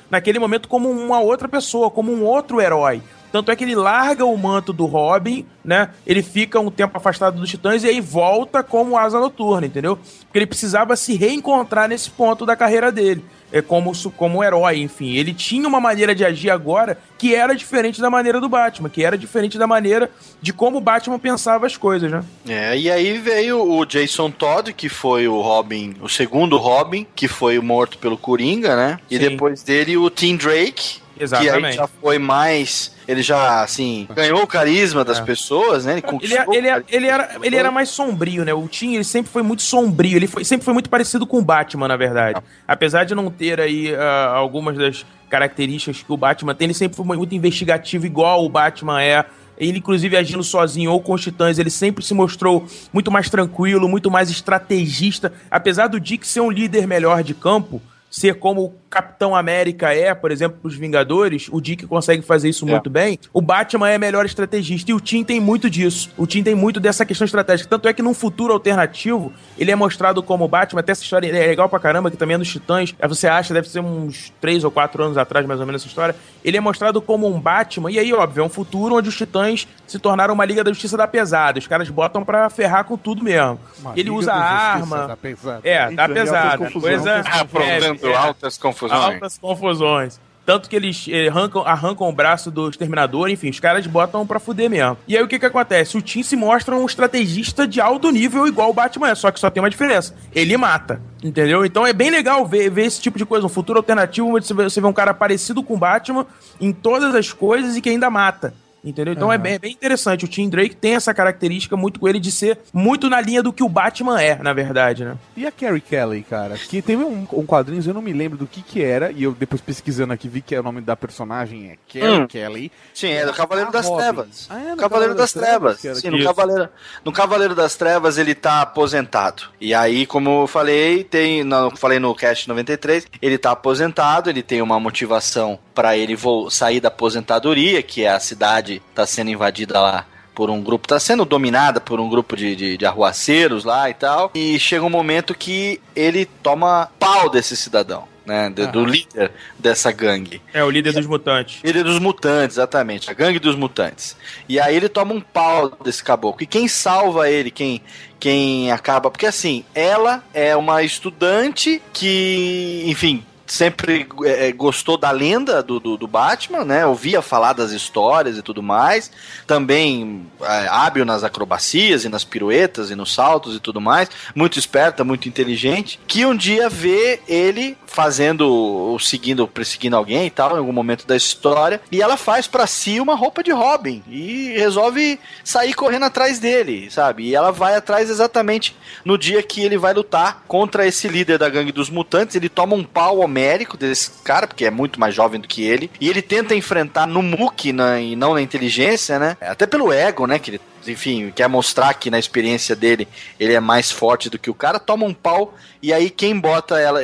[0.09, 3.01] naquele momento como uma outra pessoa, como um outro herói.
[3.31, 5.89] Tanto é que ele larga o manto do Robin, né?
[6.05, 9.97] Ele fica um tempo afastado dos Titãs e aí volta como Asa Noturna, entendeu?
[9.97, 13.23] Porque ele precisava se reencontrar nesse ponto da carreira dele.
[13.53, 15.15] É como, como herói, enfim.
[15.15, 19.03] Ele tinha uma maneira de agir agora que era diferente da maneira do Batman, que
[19.03, 20.09] era diferente da maneira
[20.41, 22.23] de como o Batman pensava as coisas, né?
[22.47, 27.27] É, e aí veio o Jason Todd, que foi o Robin, o segundo Robin, que
[27.27, 28.99] foi morto pelo Coringa, né?
[29.09, 29.29] E Sim.
[29.29, 31.75] depois dele o Tim Drake, que aí Exatamente.
[31.77, 32.95] já foi mais.
[33.07, 35.93] Ele já, assim, ganhou o carisma das pessoas, né?
[35.93, 36.53] Ele Ele, conquistou.
[36.53, 38.53] ele, ele, era, ele era mais sombrio, né?
[38.53, 40.15] O Tim, ele sempre foi muito sombrio.
[40.17, 42.41] Ele foi- sempre foi muito parecido com o Batman, na verdade.
[42.67, 46.95] Apesar de não ter aí ah, algumas das características que o Batman tem, ele sempre
[46.97, 49.25] foi muito investigativo, igual o Batman é.
[49.57, 53.87] Ele, inclusive, agindo sozinho ou com os titãs, ele sempre se mostrou muito mais tranquilo,
[53.87, 55.31] muito mais estrategista.
[55.51, 57.79] Apesar do Dick ser um líder melhor de campo,
[58.11, 62.65] ser como o Capitão América é, por exemplo, os Vingadores, o Dick consegue fazer isso
[62.65, 63.17] muito bem.
[63.31, 66.11] O Batman é melhor estrategista e o Tim tem muito disso.
[66.17, 67.69] O Tim tem muito dessa questão estratégica.
[67.69, 70.81] Tanto é que num futuro alternativo, ele é mostrado como Batman.
[70.81, 72.93] Até essa história é legal pra caramba, que também é nos Titãs.
[73.01, 75.87] Aí Você acha, deve ser uns 3 ou 4 anos atrás, mais ou menos, essa
[75.87, 76.13] história.
[76.43, 77.89] Ele é mostrado como um Batman.
[77.89, 80.97] E aí, óbvio, é um futuro onde os Titãs se tornaram uma Liga da Justiça
[80.97, 81.59] da Pesada.
[81.59, 83.57] Os caras botam pra ferrar com tudo mesmo.
[83.79, 85.07] Uma ele Liga usa arma.
[85.07, 85.61] da Pesada.
[85.63, 86.71] É, tá pesada.
[86.71, 87.19] Coisa.
[87.19, 88.15] Aprontando é, é.
[88.15, 89.01] altas confusões.
[89.01, 90.19] Altas confusões.
[90.45, 94.39] Tanto que eles eh, arrancam, arrancam o braço do exterminador, enfim, os caras botam pra
[94.39, 94.97] fuder mesmo.
[95.07, 95.97] E aí o que que acontece?
[95.97, 99.39] O Tim se mostra um estrategista de alto nível, igual o Batman é, só que
[99.39, 100.15] só tem uma diferença.
[100.33, 101.63] Ele mata, entendeu?
[101.63, 104.53] Então é bem legal ver, ver esse tipo de coisa, um futuro alternativo, onde você
[104.53, 106.25] vê, você vê um cara parecido com o Batman
[106.59, 108.53] em todas as coisas e que ainda mata.
[108.83, 109.13] Entendeu?
[109.13, 110.25] Então é, bem, é bem interessante.
[110.25, 113.53] O Tim Drake tem essa característica muito com ele de ser muito na linha do
[113.53, 115.17] que o Batman é, na verdade, né?
[115.37, 116.57] E a Carrie Kelly, cara?
[116.57, 119.33] Que teve um, um quadrinho, eu não me lembro do que que era, e eu
[119.33, 122.27] depois pesquisando aqui vi que é o nome da personagem é Carrie Hum.
[122.27, 122.71] Kelly.
[122.93, 124.01] Sim, é do Cavaleiro A das Robin.
[124.01, 124.47] Trevas.
[124.49, 125.79] Ah, é, no Cavaleiro das Trevas.
[125.79, 126.69] Sim, no Cavaleiro,
[127.05, 129.43] no Cavaleiro das Trevas ele tá aposentado.
[129.59, 134.41] E aí, como eu falei, tem, não, falei no cast 93, ele tá aposentado, ele
[134.41, 136.17] tem uma motivação pra ele
[136.49, 140.99] sair da aposentadoria, que é a cidade tá sendo invadida lá por um grupo, tá
[140.99, 144.31] sendo dominada por um grupo de, de, de arruaceiros lá e tal.
[144.33, 148.09] E chega um momento que ele toma pau desse cidadão.
[148.23, 150.39] Né, do, do líder dessa gangue.
[150.53, 151.59] É, o líder dos mutantes.
[151.63, 153.09] Líder dos mutantes, exatamente.
[153.09, 154.15] A gangue dos mutantes.
[154.47, 156.43] E aí ele toma um pau desse caboclo.
[156.43, 157.81] E quem salva ele, quem,
[158.19, 159.09] quem acaba.
[159.09, 165.97] Porque assim, ela é uma estudante que, enfim, sempre é, gostou da lenda do, do,
[165.97, 166.85] do, Batman, né?
[166.85, 169.11] Ouvia falar das histórias e tudo mais.
[169.45, 174.09] Também é, hábil nas acrobacias e nas piruetas e nos saltos e tudo mais.
[174.33, 175.99] Muito esperta, muito inteligente.
[176.07, 181.17] Que um dia vê ele fazendo, seguindo, perseguindo alguém e tal, em algum momento da
[181.17, 181.81] história.
[181.91, 186.89] E ela faz para si uma roupa de Robin e resolve sair correndo atrás dele,
[186.89, 187.25] sabe?
[187.25, 191.49] E ela vai atrás exatamente no dia que ele vai lutar contra esse líder da
[191.49, 192.37] gangue dos mutantes.
[192.37, 195.89] Ele toma um pau homérico desse cara, porque é muito mais jovem do que ele.
[195.99, 199.35] E ele tenta enfrentar no muque e não na inteligência, né?
[199.41, 200.37] Até pelo ego, né?
[200.37, 203.07] Que ele, enfim, quer mostrar que na experiência dele
[203.39, 204.79] ele é mais forte do que o cara.
[204.79, 207.01] Toma um pau e aí quem bota ela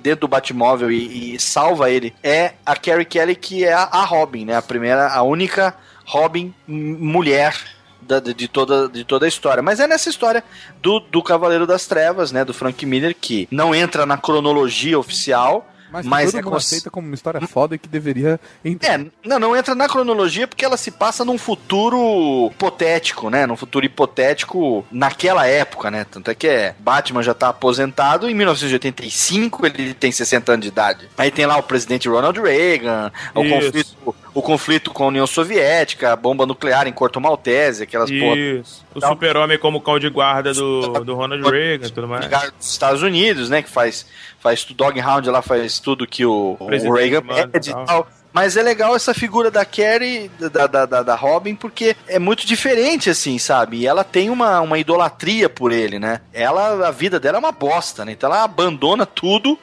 [0.00, 4.04] dentro do Batmóvel e, e salva ele é a Carrie Kelly, que é a, a
[4.04, 4.56] Robin, né?
[4.56, 7.56] A primeira, a única Robin mulher
[8.00, 9.62] da, de, toda, de toda a história.
[9.62, 10.44] Mas é nessa história
[10.80, 12.44] do, do Cavaleiro das Trevas, né?
[12.44, 16.64] Do Frank Miller, que não entra na cronologia oficial, mas, Mas todo é mundo cons-
[16.66, 18.98] aceita como uma história foda e que deveria entrar.
[18.98, 23.46] É, não, não entra na cronologia porque ela se passa num futuro hipotético, né?
[23.46, 26.06] Num futuro hipotético naquela época, né?
[26.10, 30.68] Tanto é que é, Batman já tá aposentado em 1985, ele tem 60 anos de
[30.68, 31.08] idade.
[31.18, 36.12] Aí tem lá o presidente Ronald Reagan, o conflito, o conflito com a União Soviética,
[36.12, 38.84] a bomba nuclear em Corto Maltese, aquelas porra Isso.
[38.94, 42.26] O Então- super-homem como cão de guarda do, do Ronald Reagan e tudo mais.
[42.26, 43.62] dos Estados Unidos, né?
[43.62, 44.06] Que faz,
[44.40, 47.84] faz o Doghound lá, faz tudo que o, o presidente Reagan pede e e tal.
[47.84, 48.08] tal.
[48.32, 52.46] Mas é legal essa figura da Carrie, da, da, da, da Robin, porque é muito
[52.46, 53.78] diferente, assim, sabe?
[53.78, 56.20] E ela tem uma, uma idolatria por ele, né?
[56.32, 58.12] Ela, a vida dela é uma bosta, né?
[58.12, 59.58] Então ela abandona tudo,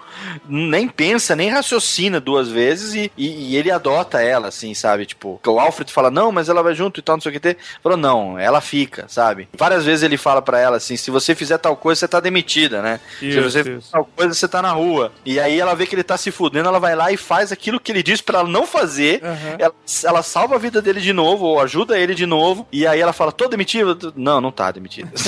[0.48, 5.06] nem pensa, nem raciocina duas vezes e, e, e ele adota ela, assim, sabe?
[5.06, 7.40] Tipo, o Alfred fala, não, mas ela vai junto e tal, não sei o que
[7.40, 7.58] ter.
[7.82, 9.48] Falou, não, ela fica, sabe?
[9.58, 12.82] Várias vezes ele fala pra ela assim: se você fizer tal coisa, você tá demitida,
[12.82, 13.00] né?
[13.20, 13.70] se Isso, você isso.
[13.72, 15.12] fizer tal coisa, você tá na rua.
[15.26, 17.80] E aí ela vê que ele tá se fudendo, ela vai lá e faz aquilo
[17.80, 19.22] que ele disse pra ela não fazer.
[19.58, 22.68] Ela, ela salva a vida dele de novo, ou ajuda ele de novo.
[22.72, 23.98] E aí ela fala: tô demitida?
[24.16, 25.10] Não, não tá demitida.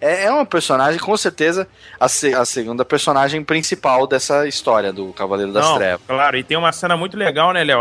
[0.00, 1.66] É, é uma personagem, com certeza,
[1.98, 6.00] a, se- a segunda personagem principal dessa história do Cavaleiro das Não, Trevas.
[6.06, 7.78] Claro, e tem uma cena muito legal, né, Léo?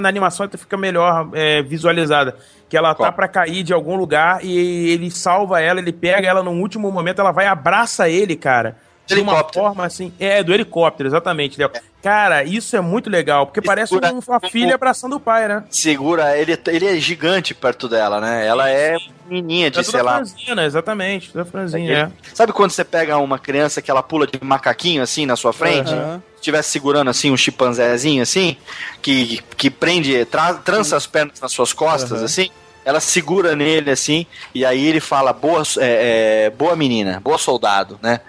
[0.00, 2.36] Na animação até fica melhor é, visualizada.
[2.68, 3.06] Que ela Qual?
[3.06, 6.90] tá pra cair de algum lugar e ele salva ela, ele pega ela num último
[6.90, 8.76] momento, ela vai e abraça ele, cara.
[9.06, 10.12] De uma forma assim.
[10.18, 11.70] É, do helicóptero, exatamente, Léo.
[12.02, 15.46] Cara, isso é muito legal, porque parece segura um- uma como- filha abraçando o pai,
[15.46, 15.64] né?
[15.70, 18.46] Segura, ele, ele é gigante perto dela, né?
[18.46, 18.96] Ela é
[19.28, 22.34] menininha de, É sei lá, franzina, exatamente, toda franzinha, é.
[22.34, 25.92] Sabe quando você pega uma criança que ela pula de macaquinho assim na sua frente?
[25.92, 26.22] Aham.
[26.34, 28.56] Se estivesse segurando assim um chimpanzézinho assim,
[29.00, 32.50] que, que prende, tra, trança as pernas nas suas costas assim,
[32.84, 37.98] ela segura nele assim, e aí ele fala, boa, é, é, boa menina, boa soldado,
[38.02, 38.20] né?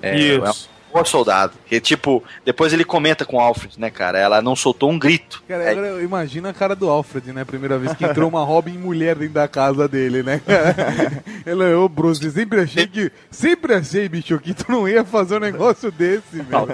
[0.00, 0.71] É, Isso.
[0.92, 1.52] É Boa soldado.
[1.70, 4.18] E tipo, depois ele comenta com o Alfred, né, cara?
[4.18, 5.42] Ela não soltou um grito.
[5.48, 7.44] Cara, É, agora imagina a cara do Alfred, né?
[7.44, 10.40] Primeira vez que entrou uma Robin mulher dentro da casa dele, né?
[11.46, 13.10] Ela, ô Bruce, sempre achei que.
[13.30, 16.66] Sempre achei, bicho, que tu não ia fazer um negócio desse, velho.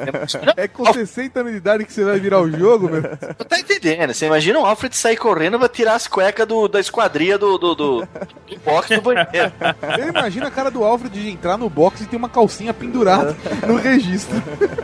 [0.57, 3.03] é- É com 60 anos de idade que você vai virar o jogo, meu.
[3.03, 4.13] Tu tá entendendo?
[4.13, 7.57] Você imagina o Alfred sair correndo e vai tirar as cuecas do, da esquadria do,
[7.57, 8.09] do, do, do
[8.65, 9.53] box do banheiro.
[9.99, 13.37] Eu imagino a cara do Alfred de entrar no box e ter uma calcinha pendurada
[13.67, 14.08] no registro.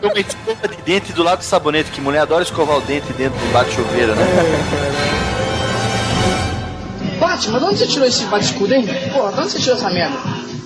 [0.03, 3.39] Uma escova de dente do lado do sabonete, que mulher adora escovar o dente dentro
[3.39, 4.25] do bate-chuveiro, né?
[7.19, 8.87] Batman, de onde você tirou esse bate-escudo, hein?
[9.13, 10.17] Pô, de onde você tirou essa merda?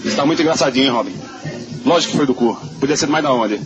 [0.03, 1.15] Você tá muito engraçadinho, hein, Robin?
[1.85, 2.57] Lógico que foi do cu.
[2.81, 3.61] Podia ser mais da onde?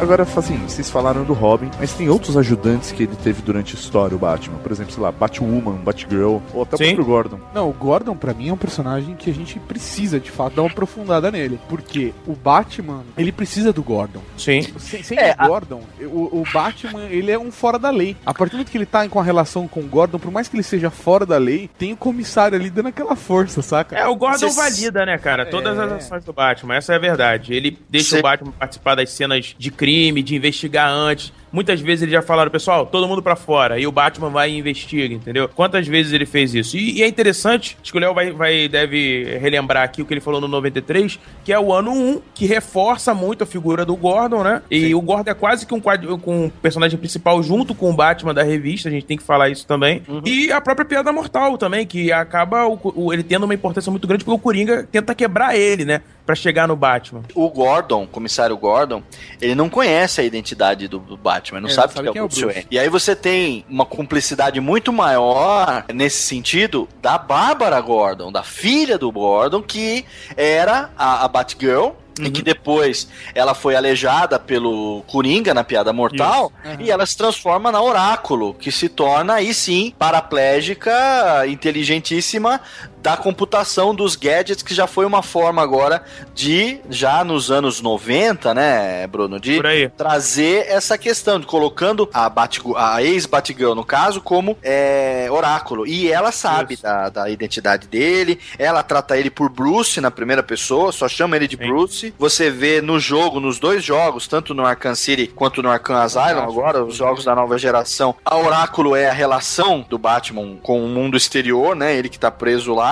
[0.00, 3.78] Agora, assim, vocês falaram do Robin, mas tem outros ajudantes que ele teve durante a
[3.78, 4.56] história, o Batman.
[4.58, 6.84] Por exemplo, sei lá, Batwoman, Batgirl, ou até o Sim.
[6.94, 7.40] próprio Gordon.
[7.54, 10.62] Não, o Gordon pra mim é um personagem que a gente precisa de fato dar
[10.62, 11.60] uma aprofundada nele.
[11.68, 14.22] Porque o Batman, ele precisa do Gordon.
[14.38, 14.62] Sim.
[14.78, 18.16] Sem, sem É, o Gordon, o, o Batman, ele é um fora da lei.
[18.24, 20.48] A partir do momento que ele tá com a relação com o Gordon, por mais
[20.48, 23.96] que ele seja fora da lei, tem o comissário ali dando aquela força, saca?
[23.98, 25.44] É, o Gordon Cês- valida, né, cara?
[25.44, 25.82] Todas É.
[25.84, 27.52] as ações do Batman, essa é a verdade.
[27.52, 29.89] Ele deixa Cê- o Batman participar das cenas de crime,
[30.22, 31.32] de investigar antes.
[31.52, 34.56] Muitas vezes eles já falaram, pessoal, todo mundo pra fora, e o Batman vai e
[34.58, 35.48] investiga, entendeu?
[35.48, 36.76] Quantas vezes ele fez isso?
[36.76, 40.14] E, e é interessante, acho que o Léo vai, vai, deve relembrar aqui o que
[40.14, 43.96] ele falou no 93, que é o ano 1, que reforça muito a figura do
[43.96, 44.62] Gordon, né?
[44.70, 48.32] E o Gordon é quase que um, com um personagem principal junto com o Batman
[48.32, 50.02] da revista, a gente tem que falar isso também.
[50.24, 54.06] E a própria Piada Mortal também, que acaba o- o- ele tendo uma importância muito
[54.06, 56.00] grande, porque o Coringa tenta quebrar ele, né?
[56.30, 57.22] Pra chegar no Batman.
[57.34, 59.02] O Gordon, o comissário Gordon,
[59.40, 62.22] ele não conhece a identidade do, do Batman, não É, sabe, sabe que é quem
[62.22, 62.44] o é o Bruce.
[62.44, 62.66] Wayne.
[62.70, 68.96] E aí você tem uma cumplicidade muito maior nesse sentido da Bárbara Gordon, da filha
[68.96, 70.04] do Gordon, que
[70.36, 71.90] era a, a Batgirl.
[72.18, 72.32] E Uhum.
[72.32, 77.80] que depois ela foi aleijada pelo Coringa na Piada Mortal e ela se transforma na
[77.80, 82.60] Oráculo, que se torna aí sim paraplégica, inteligentíssima
[83.02, 86.02] da computação dos gadgets, que já foi uma forma agora
[86.34, 89.60] de, já nos anos 90, né, Bruno, de
[89.96, 92.32] trazer essa questão, de colocando a,
[92.76, 95.86] a ex-Batgirl, no caso, como é, oráculo.
[95.86, 100.92] E ela sabe da, da identidade dele, ela trata ele por Bruce na primeira pessoa,
[100.92, 101.66] só chama ele de Sim.
[101.66, 102.14] Bruce.
[102.18, 106.42] Você vê no jogo, nos dois jogos, tanto no Arkham City quanto no Arkham Asylum,
[106.42, 110.88] agora, os jogos da nova geração, a Oráculo é a relação do Batman com o
[110.88, 111.94] mundo exterior, né?
[111.96, 112.89] Ele que tá preso lá.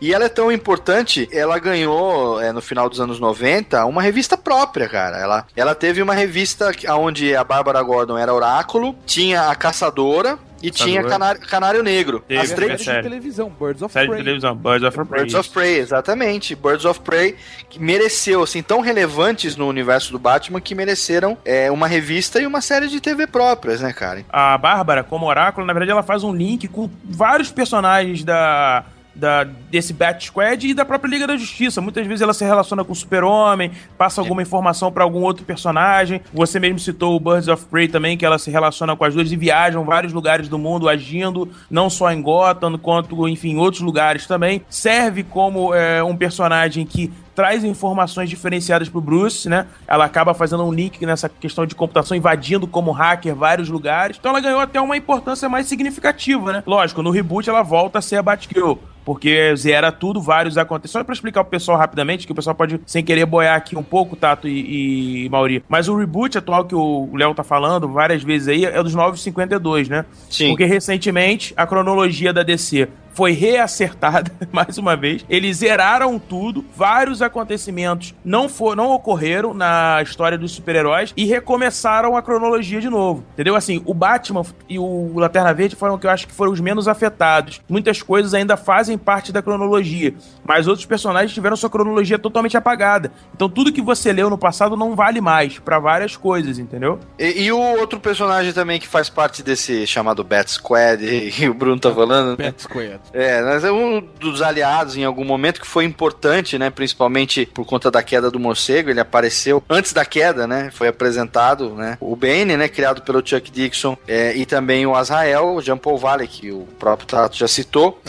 [0.00, 4.36] E ela é tão importante, ela ganhou, é, no final dos anos 90, uma revista
[4.36, 5.18] própria, cara.
[5.18, 10.70] Ela, ela teve uma revista onde a Bárbara Gordon era Oráculo, tinha a Caçadora e
[10.70, 12.20] tinha Canário, Canário Negro.
[12.20, 12.98] Teve, As três série.
[12.98, 14.22] de televisão, Birds of Série de Prey.
[14.24, 15.20] televisão, Birds of Prey.
[15.20, 16.54] Birds of Prey, exatamente.
[16.54, 17.34] Birds of Prey,
[17.68, 22.46] que mereceu, assim, tão relevantes no universo do Batman que mereceram é, uma revista e
[22.46, 24.24] uma série de TV próprias, né, cara?
[24.30, 28.84] a Bárbara, como oráculo, na verdade, ela faz um link com vários personagens da.
[29.14, 31.80] Da, desse Bat Squad e da própria Liga da Justiça.
[31.80, 36.20] Muitas vezes ela se relaciona com o Super-Homem, passa alguma informação pra algum outro personagem.
[36.32, 39.30] Você mesmo citou o Birds of Prey também, que ela se relaciona com as duas
[39.30, 43.82] e viajam vários lugares do mundo, agindo não só em Gotham, quanto, enfim, em outros
[43.82, 44.62] lugares também.
[44.68, 49.66] Serve como é, um personagem que traz informações diferenciadas pro Bruce, né?
[49.86, 54.16] Ela acaba fazendo um link nessa questão de computação, invadindo como hacker vários lugares.
[54.18, 56.62] Então ela ganhou até uma importância mais significativa, né?
[56.66, 58.74] Lógico, no reboot ela volta a ser a Batgirl.
[59.04, 60.92] Porque zera tudo, vários acontecem.
[60.92, 63.82] Só pra explicar pro pessoal rapidamente, que o pessoal pode, sem querer, boiar aqui um
[63.82, 65.64] pouco, Tato e, e Mauri.
[65.68, 69.88] Mas o reboot atual que o Léo tá falando várias vezes aí é dos 952,
[69.88, 70.04] né?
[70.30, 70.50] Sim.
[70.50, 75.24] Porque recentemente a cronologia da DC foi reacertada mais uma vez.
[75.28, 82.16] Eles zeraram tudo, vários acontecimentos não, for, não ocorreram na história dos super-heróis e recomeçaram
[82.16, 83.24] a cronologia de novo.
[83.32, 83.54] Entendeu?
[83.54, 86.88] Assim, o Batman e o Lanterna Verde foram que eu acho que foram os menos
[86.88, 87.60] afetados.
[87.68, 93.12] Muitas coisas ainda fazem parte da cronologia, mas outros personagens tiveram sua cronologia totalmente apagada.
[93.34, 96.98] Então tudo que você leu no passado não vale mais pra várias coisas, entendeu?
[97.18, 101.54] E, e o outro personagem também que faz parte desse chamado Bat Squad, e, o
[101.54, 102.36] Bruno tá falando?
[102.36, 103.00] Bat Squad.
[103.12, 106.70] É, mas é um dos aliados em algum momento que foi importante, né?
[106.70, 108.90] Principalmente por conta da queda do morcego.
[108.90, 110.70] Ele apareceu antes da queda, né?
[110.72, 111.98] Foi apresentado, né?
[112.00, 112.68] O Bane, né?
[112.68, 116.66] Criado pelo Chuck Dixon é, e também o Azrael, o Jean Paul Valley, que o
[116.78, 118.00] próprio Tato já citou,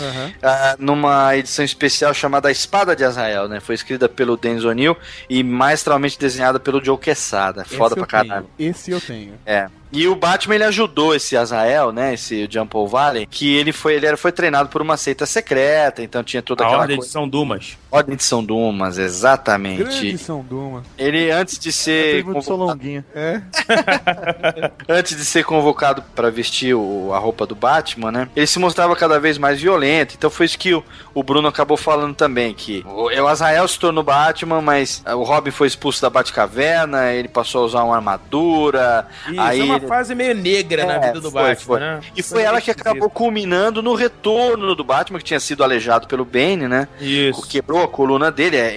[0.41, 3.59] ah, numa edição especial chamada Espada de Azrael, né?
[3.59, 4.95] Foi escrita pelo Dennis O'Neill
[5.29, 7.65] e maestralmente desenhada pelo Joe Quesada.
[7.65, 8.47] Foda pra caralho.
[8.57, 9.33] tenho, Esse eu tenho.
[9.45, 9.67] É.
[9.93, 12.15] E o Batman ele ajudou esse Azrael, né?
[12.15, 16.01] Esse Jean Paul Valley, que ele foi, ele era, foi treinado por uma seita secreta,
[16.01, 17.11] então tinha toda A aquela Ordem de coisa.
[17.13, 17.77] São Dumas.
[17.91, 19.83] Ordem de São Dumas, exatamente.
[19.83, 20.83] Grande São Duma.
[20.97, 23.05] Ele antes de ser convocado, longuinha.
[23.13, 23.41] É.
[24.89, 28.29] antes de ser convocado para vestir o- a roupa do Batman, né?
[28.35, 30.15] Ele se mostrava cada vez mais violento.
[30.17, 33.77] Então foi isso que o, o Bruno acabou falando também que o, o Azrael se
[33.77, 37.95] tornou Batman, mas ah, o Robin foi expulso da Batcaverna, ele passou a usar uma
[37.95, 39.07] armadura.
[39.29, 41.79] Isso, aí é uma ele- fase meio negra na É, vida do foi, Batman, foi.
[41.79, 41.99] né?
[42.15, 46.25] E foi ela que acabou culminando no retorno do Batman, que tinha sido aleijado pelo
[46.25, 46.87] Bane, né?
[46.99, 47.47] Isso.
[47.47, 48.67] Quebrou a coluna dele, é,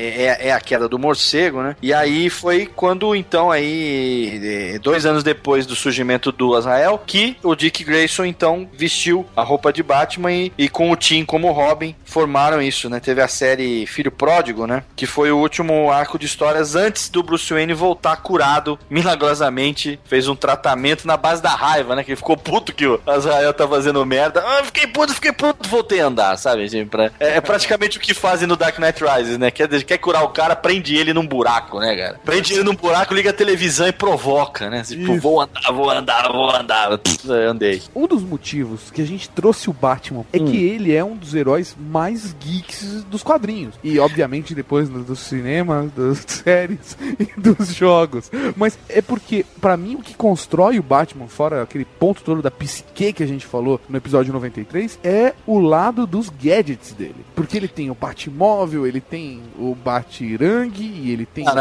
[0.41, 1.77] é, é a queda do morcego, né?
[1.83, 4.41] E aí foi quando, então, aí,
[4.75, 9.43] eh, dois anos depois do surgimento do Azrael, que o Dick Grayson, então, vestiu a
[9.43, 13.01] roupa de Batman e, e com o Tim como Robin, formaram isso, né?
[13.01, 14.83] Teve a série Filho Pródigo, né?
[14.95, 20.29] Que foi o último arco de histórias antes do Bruce Wayne voltar curado, milagrosamente, fez
[20.29, 22.05] um tratamento na base da raiva, né?
[22.05, 24.43] Que ele ficou puto que o Azrael tá fazendo merda.
[24.47, 26.67] Ah, fiquei puto, fiquei puto, voltei a andar, sabe?
[26.87, 29.51] Pra- É, é praticamente o que fazem no Dark Knight Rises, né?
[29.51, 32.21] Quer, quer curar o cara, prende ele num buraco, né, cara?
[32.25, 34.83] Prende ele num buraco, liga a televisão e provoca, né?
[34.83, 35.21] Tipo, Isso.
[35.21, 37.01] vou andar, vou andar, vou andar.
[37.49, 37.83] Andei.
[37.95, 41.35] Um dos motivos que a gente trouxe o Batman é que ele é um dos
[41.35, 43.75] heróis mais geeks dos quadrinhos.
[43.83, 48.31] E, obviamente, depois do, do cinema, das séries e dos jogos.
[48.57, 52.43] Mas é porque, pra mim, o que constrói atrai o Batman, fora aquele ponto todo
[52.43, 57.25] da psique que a gente falou no episódio 93, é o lado dos gadgets dele.
[57.35, 61.55] Porque ele tem o Batmóvel, ele tem o Batirang e ele tem o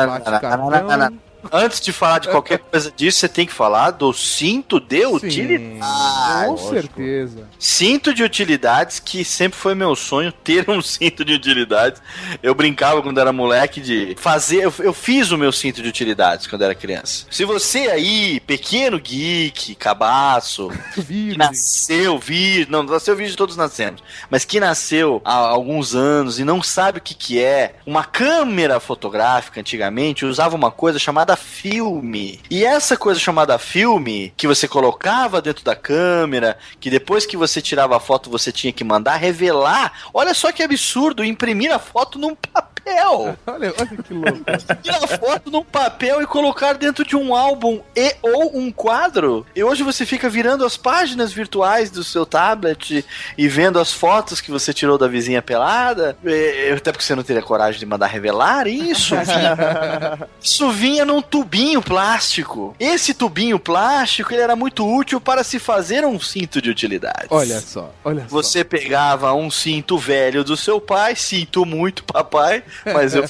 [1.10, 1.18] não,
[1.52, 5.16] Antes de falar de qualquer coisa disso, você tem que falar do cinto de Sim,
[5.16, 6.48] utilidade.
[6.48, 7.48] com certeza.
[7.60, 12.02] Cinto de utilidades, que sempre foi meu sonho ter um cinto de utilidades.
[12.42, 14.64] Eu brincava quando era moleque de fazer.
[14.64, 17.26] Eu, eu fiz o meu cinto de utilidades quando era criança.
[17.30, 24.46] Se você aí, pequeno geek, cabaço, que nasceu virgem, não, nasceu virgem todos nascemos, mas
[24.46, 29.60] que nasceu há alguns anos e não sabe o que, que é, uma câmera fotográfica
[29.60, 32.40] antigamente usava uma coisa chamada filme.
[32.50, 37.62] E essa coisa chamada filme, que você colocava dentro da câmera, que depois que você
[37.62, 39.94] tirava a foto você tinha que mandar revelar.
[40.14, 42.75] Olha só que absurdo, imprimir a foto num papel.
[43.48, 44.40] Olha, olha que louco.
[44.84, 49.46] Tirar foto num papel e colocar dentro de um álbum e ou um quadro.
[49.56, 53.06] E hoje você fica virando as páginas virtuais do seu tablet
[53.38, 56.18] e vendo as fotos que você tirou da vizinha pelada.
[56.24, 59.16] E- Até porque você não teria coragem de mandar revelar isso.
[59.24, 62.76] vinha- isso vinha num tubinho plástico.
[62.80, 67.28] Esse tubinho plástico ele era muito útil para se fazer um cinto de utilidades.
[67.32, 68.28] Olha só, olha só.
[68.30, 73.24] Você pegava um cinto velho do seu pai, sinto muito, papai, mas eu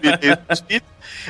[0.00, 0.36] virei.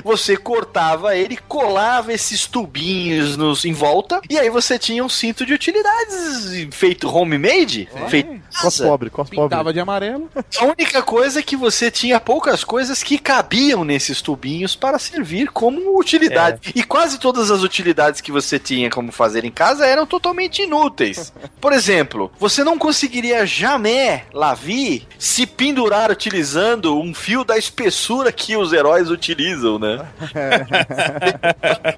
[0.03, 5.45] Você cortava ele, colava esses tubinhos nos, em volta, e aí você tinha um cinto
[5.47, 9.49] de utilidades feito homemade, feito em Cos pobre, cos pobre.
[9.49, 10.30] Pintava de amarelo.
[10.59, 15.49] A única coisa é que você tinha poucas coisas que cabiam nesses tubinhos para servir
[15.49, 16.72] como utilidade.
[16.74, 21.32] E quase todas as utilidades que você tinha como fazer em casa eram totalmente inúteis.
[21.61, 28.57] Por exemplo, você não conseguiria jamais, Lavi, se pendurar utilizando um fio da espessura que
[28.57, 29.84] os heróis utilizam, né?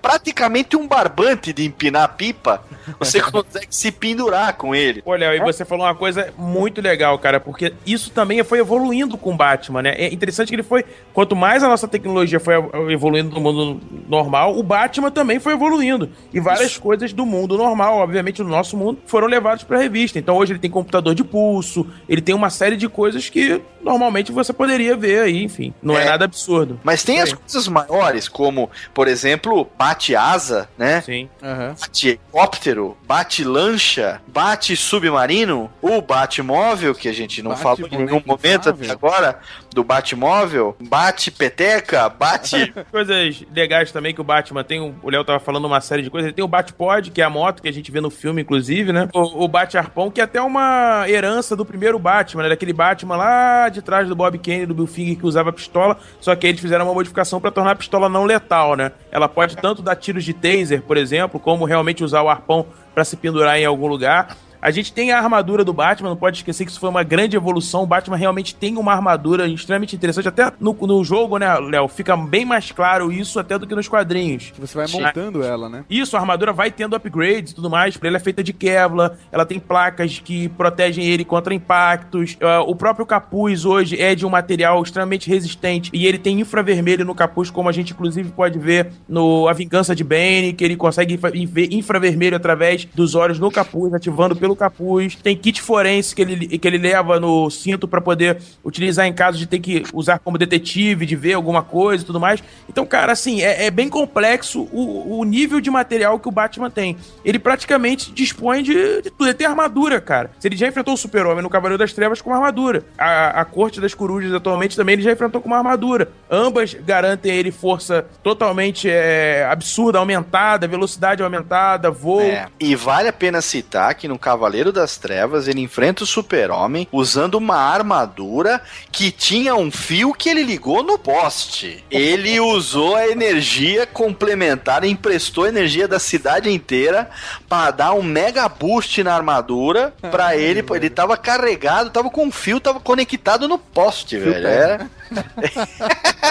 [0.00, 2.62] Praticamente um barbante de empinar pipa,
[2.98, 5.02] você consegue se pendurar com ele.
[5.02, 9.16] Pô, Léo, e você falou uma coisa muito legal, cara, porque isso também foi evoluindo
[9.16, 9.94] com o Batman, né?
[9.96, 10.84] É interessante que ele foi.
[11.12, 12.54] Quanto mais a nossa tecnologia foi
[12.90, 16.10] evoluindo no mundo normal, o Batman também foi evoluindo.
[16.32, 20.18] E várias coisas do mundo normal, obviamente do nosso mundo, foram levadas pra revista.
[20.18, 24.32] Então hoje ele tem computador de pulso, ele tem uma série de coisas que normalmente
[24.32, 25.72] você poderia ver aí, enfim.
[25.82, 26.04] Não é, É.
[26.06, 26.80] nada absurdo.
[26.84, 31.02] Mas tem as coisas maiores, como, por exemplo, bate-asa, né?
[31.02, 31.28] Sim.
[31.42, 31.74] Aham.
[31.78, 39.38] Bate-helicóptero, bate-lancha, bate-submarino, o bate-móvel, que a gente não falou em nenhum momento até agora,
[39.76, 42.72] do bate-móvel, bate-peteca, bate...
[42.90, 44.80] Coisas legais também que o Batman tem.
[44.80, 46.28] O Léo tava falando uma série de coisas.
[46.28, 48.90] Ele tem o Batpod, que é a moto que a gente vê no filme, inclusive,
[48.90, 49.06] né?
[49.12, 52.48] O, o Bate-Arpão, que é até uma herança do primeiro Batman, né?
[52.48, 55.98] Daquele Batman lá de trás do Bob Kane, do Bill Finger, que usava pistola.
[56.22, 58.92] Só que eles fizeram uma modificação pra tornar a pistola não letal, né?
[59.12, 62.64] Ela pode tanto dar tiros de taser, por exemplo, como realmente usar o arpão
[62.94, 64.34] pra se pendurar em algum lugar.
[64.66, 67.36] A gente tem a armadura do Batman, não pode esquecer que isso foi uma grande
[67.36, 67.84] evolução.
[67.84, 70.26] O Batman realmente tem uma armadura extremamente interessante.
[70.26, 73.86] Até no, no jogo, né, Léo, fica bem mais claro isso até do que nos
[73.86, 74.52] quadrinhos.
[74.58, 75.84] Você vai montando ela, né?
[75.88, 77.96] Isso, a armadura vai tendo upgrades e tudo mais.
[78.02, 82.36] Ela é feita de Kevlar, ela tem placas que protegem ele contra impactos.
[82.40, 87.04] Ah, o próprio capuz hoje é de um material extremamente resistente e ele tem infravermelho
[87.04, 90.74] no capuz, como a gente inclusive pode ver no A Vingança de Bane, que ele
[90.74, 95.16] consegue ver infravermelho através dos olhos no capuz, ativando pelo capuz.
[95.16, 99.38] Tem kit forense que ele, que ele leva no cinto para poder utilizar em caso
[99.38, 102.42] de ter que usar como detetive, de ver alguma coisa e tudo mais.
[102.68, 106.70] Então, cara, assim, é, é bem complexo o, o nível de material que o Batman
[106.70, 106.96] tem.
[107.24, 109.26] Ele praticamente dispõe de, de tudo.
[109.26, 110.30] Ele tem armadura, cara.
[110.38, 112.84] Se ele já enfrentou o Super-Homem no Cavaleiro das Trevas com uma armadura.
[112.98, 116.10] A, a Corte das Corujas atualmente também ele já enfrentou com uma armadura.
[116.30, 122.20] Ambas garantem ele força totalmente é, absurda, aumentada, velocidade aumentada, voo.
[122.20, 122.46] É.
[122.58, 124.35] E vale a pena citar que no Cavaleiro
[124.72, 128.60] das Trevas ele enfrenta o Super-Homem usando uma armadura
[128.92, 131.84] que tinha um fio que ele ligou no poste.
[131.90, 137.10] Ele usou a energia complementar, emprestou energia da cidade inteira
[137.48, 140.64] para dar um mega boost na armadura para ele.
[140.74, 144.46] Ele tava carregado, tava com um fio, tava conectado no poste, velho.
[144.46, 144.90] Era.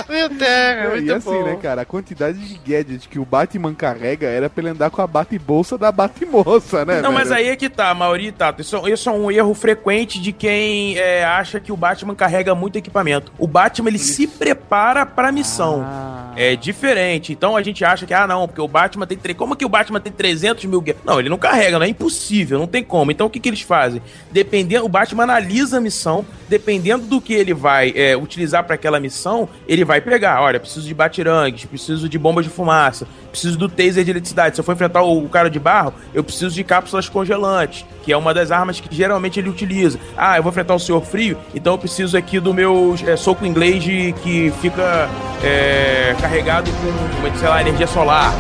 [0.09, 1.43] Meu Deus, é e muito assim, bom.
[1.43, 1.81] né, cara?
[1.81, 5.77] A quantidade de gadget que o Batman carrega era pra ele andar com a bate-bolsa
[5.77, 7.01] da bate-moça, né?
[7.01, 7.39] Não, mas velho?
[7.41, 8.61] aí é que tá, Mauri e Tato.
[8.61, 12.77] Isso, isso é um erro frequente de quem é, acha que o Batman carrega muito
[12.77, 13.31] equipamento.
[13.39, 15.81] O Batman, ele se prepara pra missão.
[15.83, 16.33] Ah.
[16.35, 17.31] é diferente.
[17.31, 19.17] Então a gente acha que, ah, não, porque o Batman tem.
[19.17, 20.83] tre- Como que o Batman tem 300 mil?
[21.05, 23.09] Não, ele não carrega, não é impossível, não tem como.
[23.11, 24.01] Então o que, que eles fazem?
[24.31, 28.99] Dependendo, o Batman analisa a missão, dependendo do que ele vai é, utilizar para aquela
[28.99, 30.41] missão, ele vai pegar.
[30.41, 34.55] Olha, preciso de batirangues, preciso de bombas de fumaça, preciso do taser de eletricidade.
[34.55, 38.17] Se eu for enfrentar o cara de barro, eu preciso de cápsulas congelantes, que é
[38.17, 39.99] uma das armas que geralmente ele utiliza.
[40.15, 43.45] Ah, eu vou enfrentar o senhor frio, então eu preciso aqui do meu é, soco
[43.45, 45.09] inglês de, que fica
[45.43, 48.31] é, carregado com, sei lá, energia solar.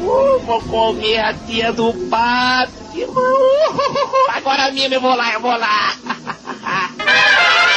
[0.00, 2.72] Uh, vou comer a tia do Batman.
[3.08, 5.94] Uh, agora mesmo eu vou lá, eu vou lá.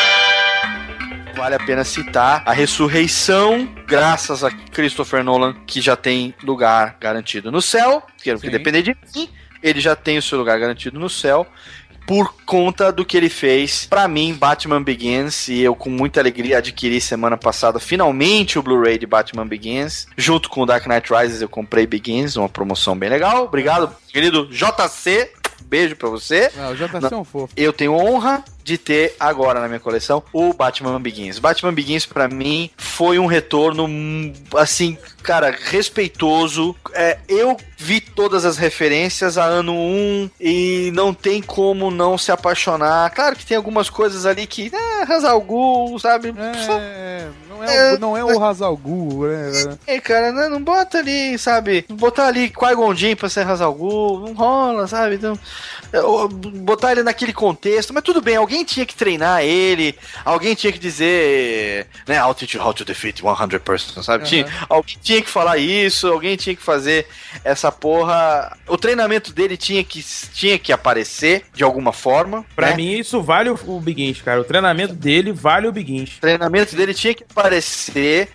[1.38, 7.52] Vale a pena citar a ressurreição, graças a Christopher Nolan, que já tem lugar garantido
[7.52, 8.02] no céu.
[8.18, 9.30] Que que depender de mim,
[9.62, 11.46] ele já tem o seu lugar garantido no céu.
[12.08, 16.58] Por conta do que ele fez pra mim, Batman Begins, e eu com muita alegria
[16.58, 20.08] adquiri semana passada finalmente o Blu-ray de Batman Begins.
[20.18, 23.44] Junto com o Dark Knight Rises eu comprei Begins, uma promoção bem legal.
[23.44, 25.32] Obrigado, querido JC.
[25.68, 26.50] Beijo pra você.
[26.58, 27.54] Ah, o JC é um fofo.
[27.58, 31.40] Eu tenho honra de ter agora na minha coleção o Batman Begins.
[31.40, 33.88] Batman Begins pra mim foi um retorno
[34.56, 36.76] assim, cara, respeitoso.
[36.94, 42.32] É, eu vi todas as referências a ano 1 e não tem como não se
[42.32, 43.10] apaixonar.
[43.12, 46.34] Claro que tem algumas coisas ali que, ah, Hazal Ghul, sabe?
[46.38, 47.28] É,
[47.58, 49.78] não é, o, não é o Hazal Ghul, né?
[49.86, 51.86] É, cara, não, não bota ali, sabe?
[51.90, 55.16] Botar ali Qui-Gon Jinn pra ser Hazal Ghul, não rola, sabe?
[55.16, 55.38] Então,
[55.92, 56.00] é,
[56.60, 60.80] botar ele naquele contexto, mas tudo bem, alguém tinha que treinar ele, alguém tinha que
[60.80, 64.24] dizer, né, I'll teach you how to defeat 100 persons, sabe?
[64.24, 64.30] Uhum.
[64.30, 67.08] Tinha, alguém tinha que falar isso, alguém tinha que fazer
[67.44, 68.56] essa porra.
[68.68, 70.04] O treinamento dele tinha que,
[70.34, 72.46] tinha que aparecer de alguma forma.
[72.56, 72.76] Pra né?
[72.76, 74.42] mim, isso vale o, o Begins, cara.
[74.42, 76.18] O treinamento dele vale o Begins.
[76.18, 77.47] O treinamento dele tinha que aparecer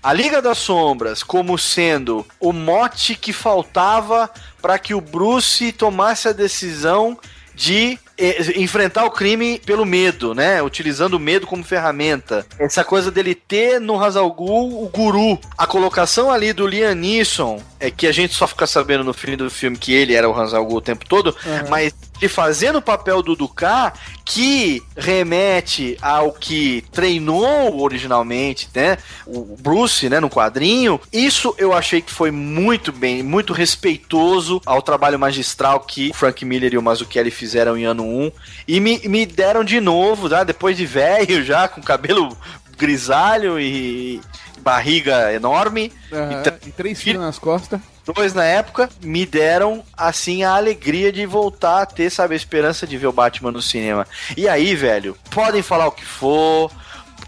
[0.03, 6.29] a Liga das Sombras como sendo o mote que faltava para que o Bruce tomasse
[6.29, 7.19] a decisão
[7.55, 10.63] de eh, enfrentar o crime pelo medo, né?
[10.63, 12.47] Utilizando o medo como ferramenta.
[12.59, 15.39] Essa coisa dele ter no Hazal Ghul o guru.
[15.57, 19.37] A colocação ali do Liam Neeson, é que a gente só fica sabendo no fim
[19.37, 21.37] do filme que ele era o Hazal Ghul o tempo todo,
[21.69, 23.93] mas de fazer no papel do Duká
[24.25, 28.97] que remete ao que treinou originalmente, né?
[29.27, 31.01] O Bruce, né, no quadrinho.
[31.13, 36.45] Isso eu achei que foi muito bem, muito respeitoso ao trabalho magistral que o Frank
[36.45, 38.33] Miller e o Mazzucchelli fizeram em ano 1
[38.69, 40.45] e me, me deram de novo, tá?
[40.45, 42.39] depois de velho já, com cabelo
[42.79, 44.21] grisalho e
[44.63, 45.93] barriga enorme.
[46.13, 47.81] Aham, Então, E três filhos nas costas.
[48.15, 52.87] dois na época, me deram, assim, a alegria de voltar a ter, sabe, a esperança
[52.87, 54.07] de ver o Batman no cinema.
[54.37, 56.71] E aí, velho, podem falar o que for.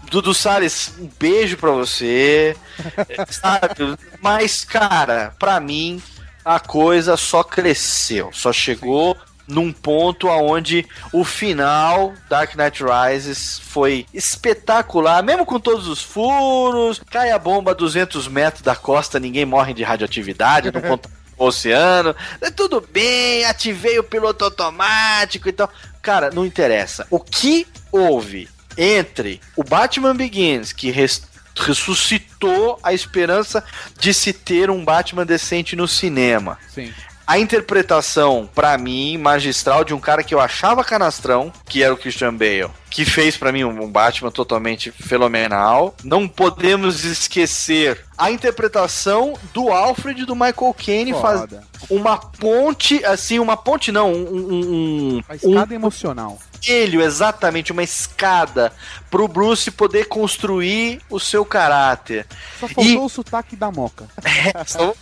[0.09, 2.55] Dudu Salles, um beijo pra você.
[3.29, 3.97] sabe?
[4.21, 6.01] Mas, cara, pra mim,
[6.43, 8.29] a coisa só cresceu.
[8.31, 9.17] Só chegou
[9.47, 17.01] num ponto aonde o final Dark Knight Rises foi espetacular, mesmo com todos os furos,
[17.09, 21.45] cai a bomba a 200 metros da costa, ninguém morre de radioatividade, não conta o
[21.45, 25.69] oceano, é tudo bem, ativei o piloto automático e tal.
[26.01, 27.05] Cara, não interessa.
[27.09, 31.23] O que houve entre o Batman Begins, que res-
[31.55, 33.63] ressuscitou a esperança
[33.99, 36.93] de se ter um Batman decente no cinema, Sim.
[37.27, 41.97] A interpretação, pra mim, magistral de um cara que eu achava canastrão, que era o
[41.97, 45.95] Christian Bale, que fez pra mim um um Batman totalmente fenomenal.
[46.03, 51.43] Não podemos esquecer a interpretação do Alfred e do Michael Caine faz
[51.89, 56.39] uma ponte, assim, uma ponte não, um, um, um, A escada emocional.
[56.65, 58.73] Espelho, exatamente, uma escada
[59.09, 62.25] pro Bruce poder construir o seu caráter.
[62.59, 64.07] Só faltou o sotaque da moca.
[64.65, 64.93] Só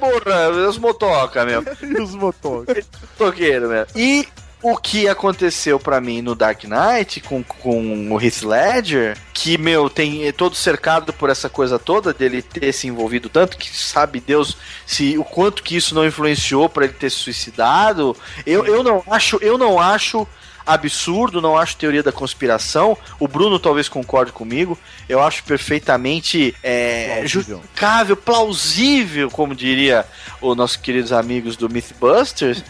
[0.00, 1.62] porra, os motoca, meu.
[1.84, 2.86] E os motores.
[3.18, 3.86] Toqueiro, velho.
[3.94, 4.26] E
[4.62, 9.90] o que aconteceu pra mim no Dark Knight com, com o Heath Ledger, que, meu,
[9.90, 14.20] tem é todo cercado por essa coisa toda dele ter se envolvido tanto, que sabe
[14.20, 18.16] Deus se o quanto que isso não influenciou pra ele ter se suicidado.
[18.46, 20.26] Eu, eu não acho, eu não acho
[20.66, 22.96] absurdo, não acho teoria da conspiração.
[23.18, 24.78] O Bruno talvez concorde comigo.
[25.08, 27.28] Eu acho perfeitamente é, Plausível.
[27.28, 30.04] justificável, plausível, como diria
[30.40, 32.62] os nossos queridos amigos do Mythbusters.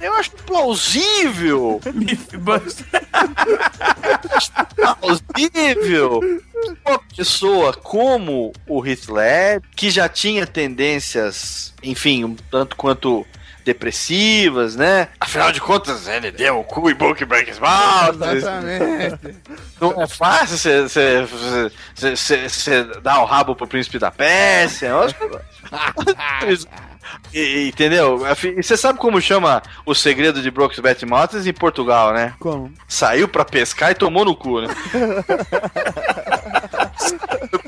[0.00, 1.80] Eu acho plausível,
[5.00, 12.76] plausível que uma pessoa como o Heath Ledger, que já tinha tendências, enfim, um tanto
[12.76, 13.26] quanto
[13.64, 15.08] depressivas, né?
[15.20, 18.34] Afinal de contas, ele deu o cu e book break mouth.
[18.36, 19.36] Exatamente.
[19.80, 20.56] Não é fácil
[20.86, 24.86] você- dar o rabo pro príncipe da Pérsia.
[24.88, 25.30] eu acho que-
[27.32, 28.22] E- Entendeu?
[28.56, 32.34] E você sabe como chama o segredo de Brokeback Mountain em Portugal, né?
[32.38, 32.72] Como?
[32.88, 34.68] Saiu pra pescar e tomou no cu, né?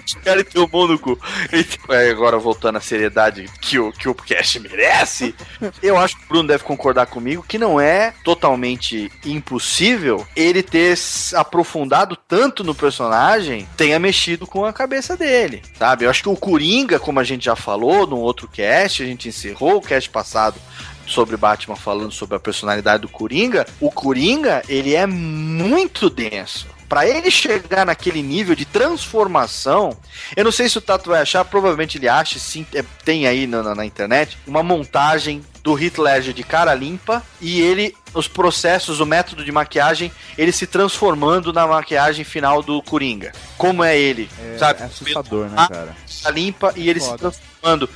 [0.07, 1.19] Os caras tomou no cu.
[1.53, 5.35] E, é, agora voltando à seriedade que o, que o cast merece,
[5.83, 10.99] eu acho que o Bruno deve concordar comigo que não é totalmente impossível ele ter
[11.35, 16.05] aprofundado tanto no personagem, tenha mexido com a cabeça dele, sabe?
[16.05, 19.29] Eu acho que o Coringa, como a gente já falou no outro cast, a gente
[19.29, 20.61] encerrou o cast passado
[21.07, 26.67] sobre Batman falando sobre a personalidade do Coringa, o Coringa, ele é muito denso.
[26.93, 29.97] Pra ele chegar naquele nível de transformação,
[30.37, 33.47] eu não sei se o Tato vai achar, provavelmente ele acha, sim, é, tem aí
[33.47, 38.29] na, na- na internet, uma montagem do Heath Ledger de cara limpa e ele, os
[38.29, 43.33] processos, o método de maquiagem, ele se transformando na maquiagem final do Coringa.
[43.57, 44.29] Como é ele,
[44.59, 44.83] sabe?
[44.83, 45.97] É assustador, né, Ah, cara?
[46.23, 47.89] tá limpa e ele se transformando.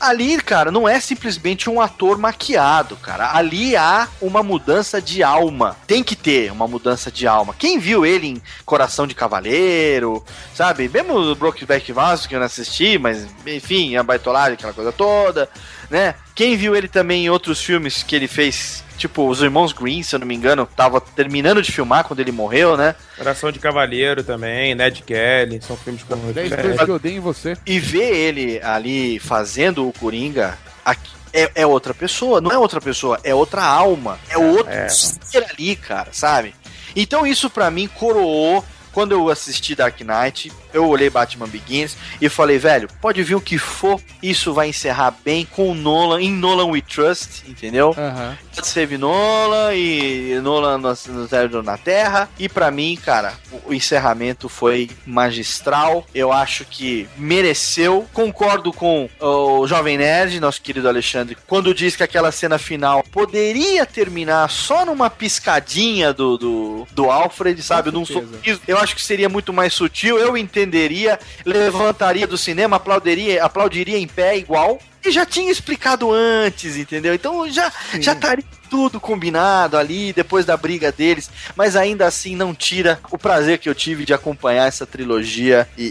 [0.00, 3.36] Ali, cara, não é simplesmente um ator maquiado, cara.
[3.36, 5.76] Ali há uma mudança de alma.
[5.86, 7.54] Tem que ter uma mudança de alma.
[7.58, 10.24] Quem viu ele em Coração de Cavaleiro,
[10.54, 10.88] sabe?
[10.88, 15.50] Mesmo o Brokeback Mountain que eu não assisti, mas enfim, a baitolagem, aquela coisa toda,
[15.90, 16.14] né?
[16.34, 20.14] Quem viu ele também em outros filmes que ele fez, tipo Os Irmãos Green, se
[20.14, 22.94] eu não me engano, tava terminando de filmar quando ele morreu, né?
[23.16, 27.20] Coração de Cavaleiro também, Ned Kelly, são filmes com 10 coisas que eu odeio em
[27.20, 27.56] você.
[27.66, 32.80] e ver ele ali fazendo o Coringa aqui, é, é outra pessoa, não é outra
[32.80, 34.88] pessoa, é outra alma, é outro é.
[34.88, 36.54] ser ali, cara, sabe?
[36.94, 42.28] Então isso pra mim coroou quando eu assisti Dark Knight, eu olhei Batman Begins e
[42.28, 46.32] falei, velho, pode vir o que for, isso vai encerrar bem com o Nolan, em
[46.32, 47.94] Nolan We Trust, entendeu?
[47.96, 48.36] Aham.
[48.62, 52.28] Save Nolan e Nolan no, na Terra.
[52.38, 56.06] E pra mim, cara, o, encerramento foi magistral.
[56.14, 58.06] Eu acho que mereceu.
[58.12, 63.86] Concordo com o Jovem Nerd, nosso querido Alexandre, quando diz que aquela cena final poderia
[63.86, 67.90] terminar só numa piscadinha do, do, do Alfred, sabe?
[67.90, 68.60] Num sorriso.
[68.66, 70.18] Eu acho que seria muito mais sutil.
[70.18, 74.78] Eu entenderia, levantaria do cinema, aplaudiria, aplaudiria em pé igual.
[75.04, 77.14] E já tinha explicado antes, entendeu?
[77.14, 82.54] Então já, já estaria tudo combinado ali, depois da briga deles, mas ainda assim não
[82.54, 85.84] tira o prazer que eu tive de acompanhar essa trilogia e,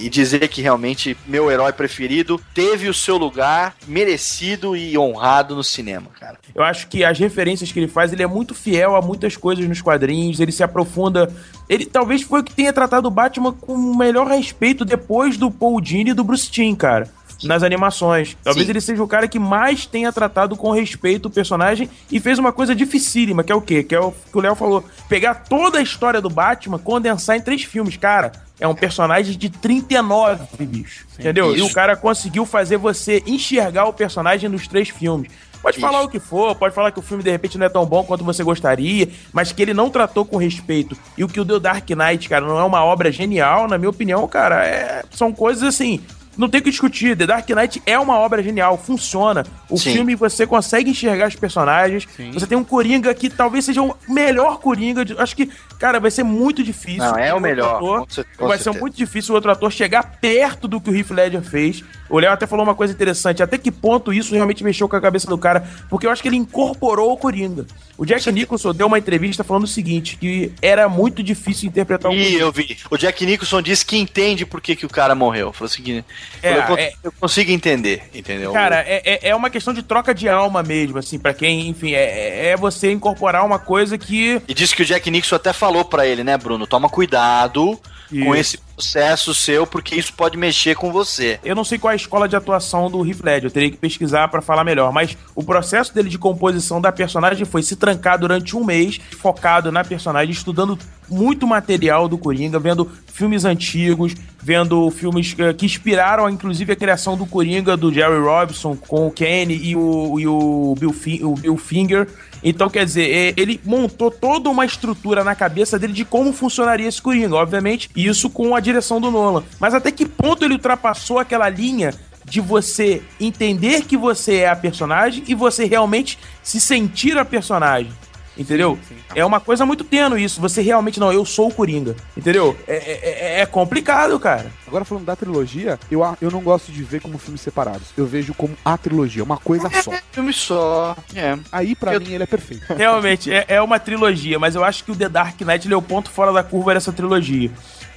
[0.00, 5.56] e- e dizer que realmente meu herói preferido teve o seu lugar merecido e honrado
[5.56, 6.36] no cinema, cara.
[6.54, 9.66] Eu acho que as referências que ele faz, ele é muito fiel a muitas coisas
[9.66, 11.32] nos quadrinhos, ele se aprofunda.
[11.68, 15.50] Ele talvez foi o que tenha tratado o Batman com o melhor respeito depois do
[15.50, 17.08] Paul Dini e do Bruce Timm, cara.
[17.44, 18.36] Nas animações.
[18.42, 18.70] Talvez Sim.
[18.70, 22.52] ele seja o cara que mais tenha tratado com respeito o personagem e fez uma
[22.52, 23.82] coisa dificílima, que é o quê?
[23.82, 24.84] Que é o que o Léo falou.
[25.08, 27.96] Pegar toda a história do Batman, condensar em três filmes.
[27.96, 31.04] Cara, é um personagem de 39, bicho.
[31.18, 31.52] entendeu?
[31.54, 31.66] E Isso.
[31.66, 35.30] o cara conseguiu fazer você enxergar o personagem nos três filmes.
[35.60, 35.86] Pode Isso.
[35.86, 38.02] falar o que for, pode falar que o filme de repente não é tão bom
[38.02, 40.96] quanto você gostaria, mas que ele não tratou com respeito.
[41.16, 43.90] E o que o The Dark Knight, cara, não é uma obra genial, na minha
[43.90, 46.00] opinião, cara, é- são coisas assim.
[46.36, 47.16] Não tem o que discutir.
[47.16, 49.44] The Dark Knight é uma obra genial, funciona.
[49.68, 49.92] O Sim.
[49.94, 52.06] filme você consegue enxergar os personagens.
[52.32, 55.04] Você tem um Coringa que talvez seja o melhor Coringa.
[55.04, 57.02] de- Acho que, cara, vai ser muito difícil.
[57.04, 58.06] Não, é o melhor, ator-
[58.38, 61.84] vai ser muito difícil o outro ator chegar perto do que o Heath Ledger fez.
[62.08, 63.42] O Léo até falou uma coisa interessante.
[63.42, 65.64] Até que ponto isso realmente mexeu com a cabeça do cara?
[65.88, 67.66] Porque eu acho que ele incorporou o Coringa.
[67.96, 72.14] O Jack Nicholson deu uma entrevista falando o seguinte, que era muito difícil interpretar o
[72.14, 72.40] E Coringa.
[72.40, 72.76] eu vi.
[72.90, 75.52] O Jack Nicholson disse que entende por que, que o cara morreu.
[75.52, 76.04] Falou assim que
[76.42, 78.52] É, eu, é- eu consigo entender, entendeu?
[78.52, 81.92] Cara, é, é- é uma questão de troca de alma mesmo, assim, pra quem, enfim,
[81.92, 85.84] é, é você incorporar uma coisa que E disse que o Jack Nixon até falou
[85.84, 86.66] pra ele, né, Bruno?
[86.66, 87.78] Toma cuidado
[88.12, 88.56] com Isso.
[88.56, 91.38] esse processo seu, porque isso pode mexer com você.
[91.44, 93.76] Eu não sei qual é a escola de atuação do Heath Ledger, eu teria que
[93.76, 98.18] pesquisar pra falar melhor, mas o processo dele de composição da personagem foi se trancar
[98.18, 104.90] durante um mês, focado na personagem, estudando muito material do Coringa, vendo filmes antigos, vendo
[104.90, 109.54] filmes eh, que inspiraram, inclusive, a criação do Coringa do Jerry Robinson com o Kenny
[109.54, 112.08] e o, e o, Bill, o Bill Finger.
[112.42, 116.88] Então, quer dizer, eh, ele montou toda uma estrutura na cabeça dele de como funcionaria
[116.88, 119.44] esse Coringa, obviamente, e isso com a direção do Nolan.
[119.60, 124.56] Mas até que ponto ele ultrapassou aquela linha de você entender que você é a
[124.56, 127.92] personagem e você realmente se sentir a personagem.
[128.36, 128.78] Entendeu?
[129.14, 130.40] É uma coisa muito tênue isso.
[130.40, 131.94] Você realmente, não, eu sou o Coringa.
[132.16, 132.56] Entendeu?
[132.66, 133.00] É, é-
[133.38, 134.50] é- é complicado, cara.
[134.66, 137.88] Agora falando da trilogia, eu, eu não gosto de ver como filmes separados.
[137.96, 139.92] Eu vejo como a trilogia, uma coisa só.
[140.12, 140.96] Filme só.
[141.14, 141.36] É.
[141.52, 142.64] Aí, pra Eu- mim, ele é perfeito.
[142.72, 145.76] Realmente, é, é uma trilogia, mas eu acho que o The Dark Knight ele é
[145.76, 147.50] o ponto fora da curva dessa trilogia.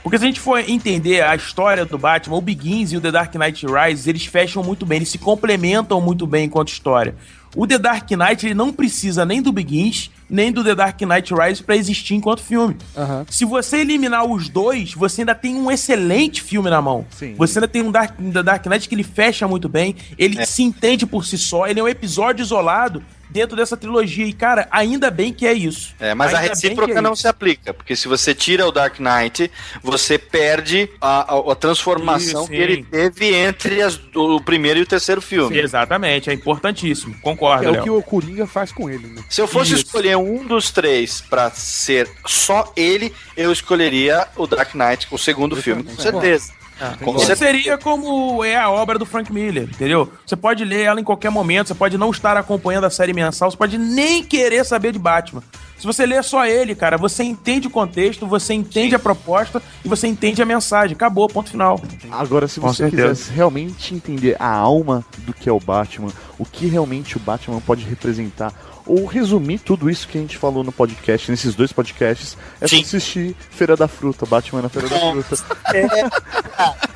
[0.04, 3.10] Porque se a gente for entender a história do Batman, o Begins e o The
[3.12, 7.16] Dark Knight Rises, eles fecham muito bem, eles se complementam muito bem enquanto história.
[7.56, 11.34] O The Dark Knight ele não precisa nem do Begins, nem do The Dark Knight
[11.34, 12.76] Rises pra existir enquanto filme.
[12.98, 13.26] Aham.
[13.30, 17.06] Se você eliminar os dois, você ainda tem um excelente filme na mão.
[17.12, 17.36] Sim.
[17.36, 20.46] Você ainda tem um Dark, um The Dark Knight que ele fecha muito bem, ele
[20.46, 23.02] se entende por si só, ele é um episódio isolado
[23.36, 24.26] dentro dessa trilogia.
[24.26, 25.94] E, cara, ainda bem que é isso.
[26.00, 27.22] É, mas a Ainda bem que recíproca é não isso.
[27.24, 29.52] se aplica, porque se você tira o Dark Knight,
[29.84, 32.84] você perde a, a- a transformação Isso, que ele sim.
[32.84, 35.58] teve entre as- o primeiro e o terceiro filme.
[35.60, 37.14] Exatamente, é importantíssimo.
[37.22, 39.22] Concordo, É o que o Coringa faz com ele, né?
[39.30, 39.86] Se eu fosse Isso.
[39.86, 45.56] escolher um dos três pra ser só ele, eu escolheria o Dark Knight, o segundo
[45.58, 46.54] filme, com certeza.
[46.78, 47.36] Certeza.
[47.36, 50.12] seria como é a obra do Frank Miller, entendeu?
[50.26, 53.50] Você pode ler ela em qualquer momento, você pode não estar acompanhando a série mensal,
[53.50, 55.42] você pode nem querer saber de Batman.
[55.78, 59.90] Se você ler só ele, cara, você entende o contexto, você entende a proposta e
[59.90, 60.96] você entende a mensagem.
[60.96, 61.82] Acabou, ponto final.
[62.10, 66.66] Agora, se você quisesse realmente entender a alma do que é o Batman, o que
[66.68, 68.54] realmente o Batman pode representar,
[68.86, 72.76] ou resumir tudo isso que a gente falou no podcast, nesses dois podcasts, é só
[72.76, 72.82] Sim.
[72.82, 75.36] assistir Feira da Fruta, Batman na Feira da Fruta.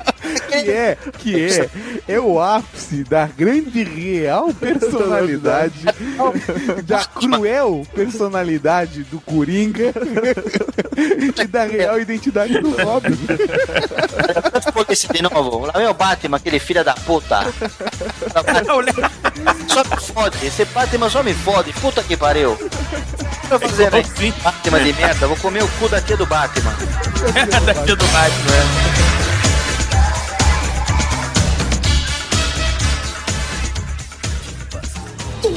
[0.50, 1.70] Que é, que é,
[2.08, 5.84] é o ápice da grande real personalidade,
[6.84, 9.92] da cruel personalidade do Coringa
[10.96, 13.16] e da real identidade do Robin.
[14.72, 15.66] Foda-se de novo.
[15.66, 17.42] Lá vem o Batman, aquele filho da puta.
[19.68, 20.46] Só me fode.
[20.46, 21.72] Esse Batman só me fode.
[21.74, 22.52] Puta que pariu.
[22.52, 24.02] O que eu vou fazer, né?
[24.42, 25.26] Batman de merda.
[25.26, 26.74] Vou comer o cu da tia do Batman.
[27.64, 28.54] Daqui do Batman,
[28.96, 28.99] é.
[35.42, 35.48] É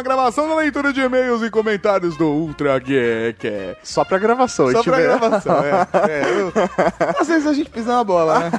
[0.00, 3.76] uma gravação da leitura de e-mails e comentários do Ultra Geek.
[3.82, 5.86] Só pra gravação, Só pra gravação, é.
[6.08, 6.52] é eu...
[7.20, 8.50] Às vezes a gente pisa na bola, né?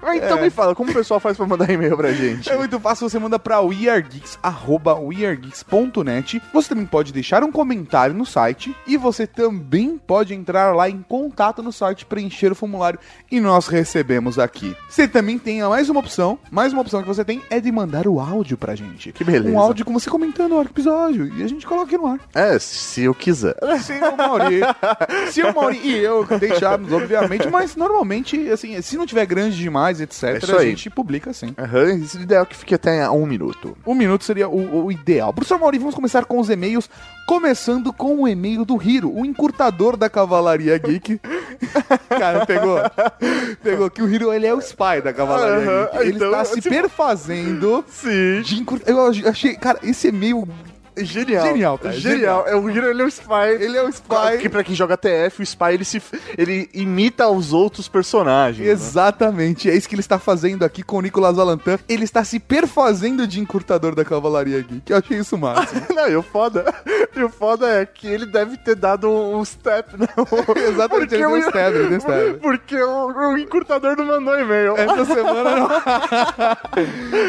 [0.00, 0.42] Mas então É.
[0.42, 2.50] me fala, como o pessoal faz pra mandar e-mail pra gente?
[2.50, 6.40] É muito fácil, você manda pra weargeeks, arroba weargeeks.net.
[6.54, 11.02] Você também pode deixar um comentário no site e você também pode entrar lá em
[11.02, 12.98] contato no site, preencher o formulário
[13.30, 14.74] e nós recebemos aqui.
[14.88, 18.06] Você também tem mais uma opção, mais uma opção que você tem é de mandar
[18.06, 19.12] o áudio pra gente.
[19.12, 19.54] Que beleza.
[19.54, 22.20] Um áudio com você comentando o episódio e a gente coloca no ar.
[22.34, 23.56] É, se eu quiser.
[23.80, 24.60] Se o Mauri,
[25.30, 30.00] se o Mauri e eu deixarmos, obviamente, mas normalmente, assim, se não tiver grande demais,
[30.00, 31.54] etc., É a gente publica sim.
[31.58, 33.76] Aham, isso é ideal que fique até um minuto.
[33.86, 35.32] Um minuto seria o, o ideal.
[35.32, 36.88] Professor Mauri, vamos começar com os e-mails.
[37.26, 41.20] Começando com o e-mail do Hiro, o encurtador da Cavalaria Geek.
[42.08, 42.78] Cara, pegou.
[43.62, 46.02] Pegou que o Hiro, ele é o spy da Cavalaria Aham, Geek.
[46.06, 48.42] Ele então, está se tipo- perfazendo Sim.
[48.42, 48.80] de encur...
[48.84, 50.46] Eu achei, cara, esse e-mail...
[50.96, 51.46] Genial.
[51.46, 52.46] Genial, cara, Genial.
[52.46, 53.48] É o Hiro, ele é o Spy.
[53.60, 54.38] Ele é o spy.
[54.40, 56.02] Que pra quem joga TF, o Spy ele, se,
[56.36, 58.66] ele imita os outros personagens.
[58.66, 58.72] né?
[58.72, 61.78] Exatamente, é isso que ele está fazendo aqui com o Nicolas Valentin.
[61.88, 64.90] Ele está se perfazendo de encurtador da Cavalaria Geek.
[64.90, 65.86] Eu achei isso massa.
[65.94, 66.64] Não, e o foda,
[67.14, 70.06] e o foda é que ele deve ter dado um step, né?
[70.68, 72.40] Exatamente, ele deu um step, ele deu um step.
[72.40, 74.76] Porque o, o encurtador não mandou e-mail.
[74.76, 75.68] Essa semana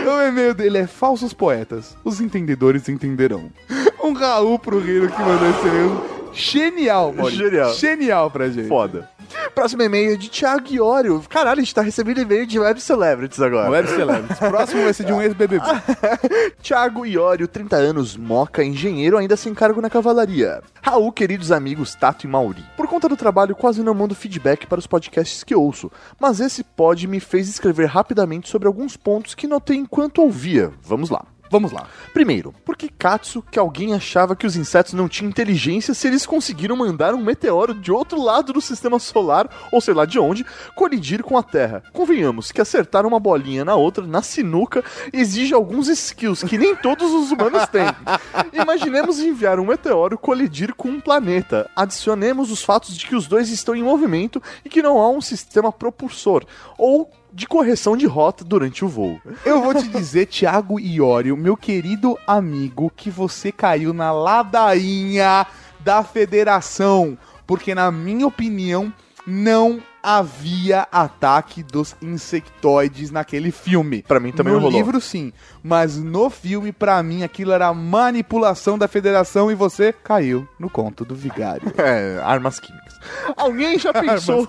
[0.06, 0.18] não.
[0.18, 1.96] o e-mail dele é Falsos Poetas.
[2.04, 3.52] Os entendedores entenderão.
[4.04, 6.22] Um Raul pro Hiro que mandou esse e-mail.
[6.34, 7.46] Genial, Maurício.
[7.46, 7.74] Genial.
[7.74, 8.68] Genial pra gente.
[8.68, 9.10] Foda.
[9.54, 11.22] Próximo e-mail é de Thiago Iório.
[11.30, 13.70] Caralho, a gente tá recebendo e-mail de web celebrities agora.
[13.70, 14.38] Web Celebrities.
[14.40, 15.64] Próximo vai ser de um ex-BBB.
[16.62, 20.62] Thiago Iório, 30 anos, moca, engenheiro, ainda sem cargo na cavalaria.
[20.82, 22.64] Raul, queridos amigos Tato e Mauri.
[22.76, 26.64] Por conta do trabalho, quase não mando feedback para os podcasts que ouço, mas esse
[26.64, 30.72] pod me fez escrever rapidamente sobre alguns pontos que notei enquanto ouvia.
[30.82, 31.24] Vamos lá.
[31.52, 31.88] Vamos lá.
[32.14, 36.26] Primeiro, por que Katsu que alguém achava que os insetos não tinham inteligência se eles
[36.26, 40.46] conseguiram mandar um meteoro de outro lado do sistema solar, ou sei lá de onde,
[40.76, 41.84] colidir com a Terra?
[41.92, 44.82] Convenhamos que acertar uma bolinha na outra, na sinuca,
[45.12, 47.88] exige alguns skills que nem todos os humanos têm.
[48.54, 51.70] Imaginemos enviar um meteoro colidir com um planeta.
[51.76, 55.20] Adicionemos os fatos de que os dois estão em movimento e que não há um
[55.20, 56.46] sistema propulsor,
[56.78, 59.20] ou de correção de rota durante o voo.
[59.46, 65.46] Eu vou te dizer, Thiago Iório, meu querido amigo, que você caiu na ladainha
[65.80, 67.18] da federação.
[67.48, 68.94] Porque, na minha opinião,
[69.26, 74.02] não havia ataque dos insectoides naquele filme.
[74.02, 74.80] Pra mim também no não rolou.
[74.80, 75.32] livro sim,
[75.64, 81.06] mas no filme pra mim aquilo era manipulação da federação e você caiu no conto
[81.06, 81.72] do vigário.
[81.78, 83.00] É, armas químicas.
[83.36, 84.48] Alguém já pensou.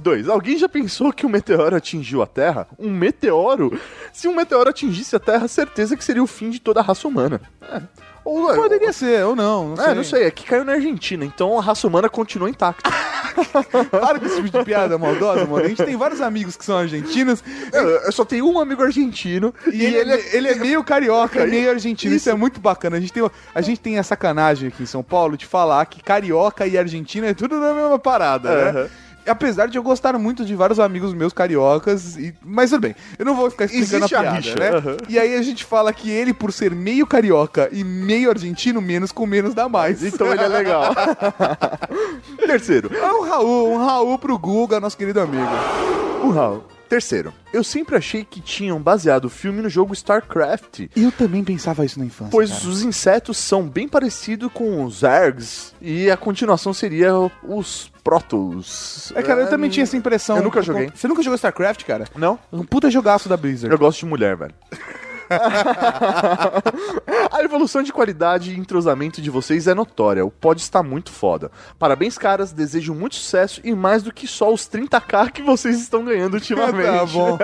[0.00, 0.28] Dois.
[0.28, 2.66] Alguém já pensou que um meteoro atingiu a Terra?
[2.78, 3.78] Um meteoro?
[4.12, 7.06] Se um meteoro atingisse a Terra, certeza que seria o fim de toda a raça
[7.08, 7.40] humana.
[7.62, 7.82] É.
[8.28, 9.94] Ou, Poderia ser, ou não, não é, sei.
[9.94, 10.24] não sei.
[10.24, 12.90] É que caiu na Argentina, então a raça humana continua intacta.
[13.90, 15.64] Para com esse tipo de piada maldosa, mano.
[15.64, 19.54] A gente tem vários amigos que são argentinos Eu, eu só tenho um amigo argentino
[19.72, 22.14] e, ele, é, ele é meio carioca e meio argentino.
[22.14, 22.28] Isso.
[22.28, 22.98] é muito bacana.
[22.98, 26.02] A gente, tem, a gente tem a sacanagem aqui em São Paulo de falar que
[26.02, 28.90] carioca e argentina é tudo na mesma parada, né?
[29.28, 32.34] Apesar de eu gostar muito de vários amigos meus cariocas, e...
[32.44, 34.68] mas tudo bem, eu não vou ficar explicando Existe a a piada, rixa, né?
[34.70, 34.96] aham.
[35.08, 39.12] E aí a gente fala que ele, por ser meio carioca e meio argentino, menos
[39.12, 40.02] com menos dá mais.
[40.02, 40.94] Então ele é legal.
[42.38, 42.90] Terceiro.
[42.94, 45.50] É um Raul, um Raul pro Guga, nosso querido amigo.
[46.22, 46.77] O Raul.
[46.88, 47.34] Terceiro.
[47.52, 50.88] Eu sempre achei que tinham baseado o filme no jogo StarCraft.
[50.96, 52.30] Eu também pensava isso na infância.
[52.30, 52.68] Pois cara.
[52.68, 57.12] os insetos são bem parecidos com os Zergs e a continuação seria
[57.42, 59.12] os Protoss.
[59.14, 60.38] É, cara, eu também tinha essa impressão.
[60.38, 60.90] Eu nunca joguei.
[60.94, 62.06] Você nunca jogou StarCraft, cara?
[62.16, 62.38] Não?
[62.50, 63.70] Um puta jogaço da Blizzard.
[63.70, 64.54] Eu gosto de mulher, velho.
[67.38, 70.24] a evolução de qualidade e entrosamento de vocês é notória.
[70.24, 71.50] O pod está muito foda.
[71.78, 72.52] Parabéns, caras.
[72.52, 76.84] Desejo muito sucesso e mais do que só os 30k que vocês estão ganhando ultimamente.
[76.98, 77.38] tá bom.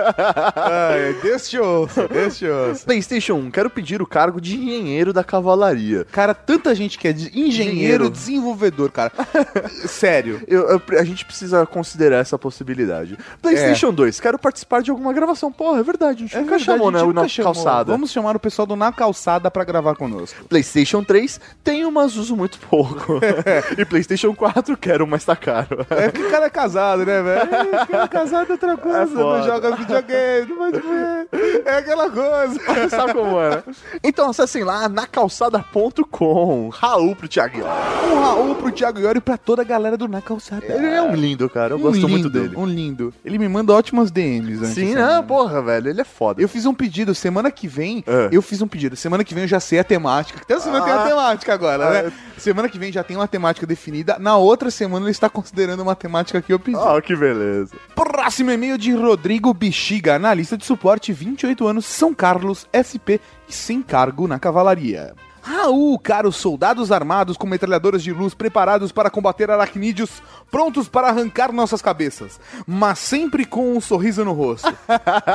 [0.55, 2.85] Ai, deixa eu ouço, deixa eu ouço.
[2.85, 6.05] PlayStation 1, quero pedir o cargo de engenheiro da cavalaria.
[6.11, 8.09] Cara, tanta gente que é de engenheiro, Engenheiro.
[8.09, 9.11] desenvolvedor, cara.
[9.87, 10.41] Sério.
[10.47, 13.17] Eu- eu- a gente precisa considerar essa possibilidade.
[13.41, 15.51] PlayStation 2, quero participar de alguma gravação.
[15.51, 17.01] Porra, é verdade, a gente nunca verdade, chamou, né?
[17.01, 17.53] o na chamou.
[17.53, 17.91] calçada.
[17.91, 20.45] Vamos chamar o pessoal do Na Calçada pra gravar conosco.
[20.45, 23.19] PlayStation 3 tenho, mas uso muito pouco.
[23.77, 25.85] e PlayStation 4 quero, mas tá caro.
[25.89, 27.35] É porque o cara é casado, né, velho?
[27.75, 29.43] É, cara casado é outra coisa, não foda.
[29.43, 31.27] joga videogame, não pode ver.
[31.65, 32.59] É aquela coisa.
[32.89, 33.63] Sabe como é?
[34.03, 36.69] Então acessem lá nacalçada.com.
[36.69, 37.59] Raul pro Thiago.
[37.59, 40.65] Um Raul pro Thiago Iori e pra toda a galera do Na Calçada.
[40.67, 41.73] Ele é um lindo, cara.
[41.73, 42.55] Eu Um gosto muito lindo, dele.
[42.55, 43.13] Um lindo.
[43.23, 44.73] Ele me manda ótimas DMs antes.
[44.73, 45.89] Sim, não, porra, velho.
[45.89, 46.41] Ele é foda.
[46.41, 48.03] Eu fiz um pedido semana que vem.
[48.07, 48.29] É.
[48.31, 48.95] Eu fiz um pedido.
[48.95, 50.39] Semana que vem eu já sei a temática.
[50.41, 51.07] Até semana tem a Ah.
[51.07, 52.11] temática agora, né?
[52.37, 54.17] Semana que vem já tem uma temática definida.
[54.19, 56.77] Na outra semana ele está considerando uma temática que eu pedi.
[56.77, 57.75] Ah, que beleza.
[57.95, 63.81] Próximo e-mail de Rodrigo Bexiga, analista de suporte, 28 anos, São Carlos, SP e sem
[63.81, 65.13] cargo na cavalaria.
[65.45, 71.51] Raul, caros soldados armados com metralhadoras de luz preparados para combater aracnídeos, prontos para arrancar
[71.51, 74.75] nossas cabeças, mas sempre com um sorriso no rosto.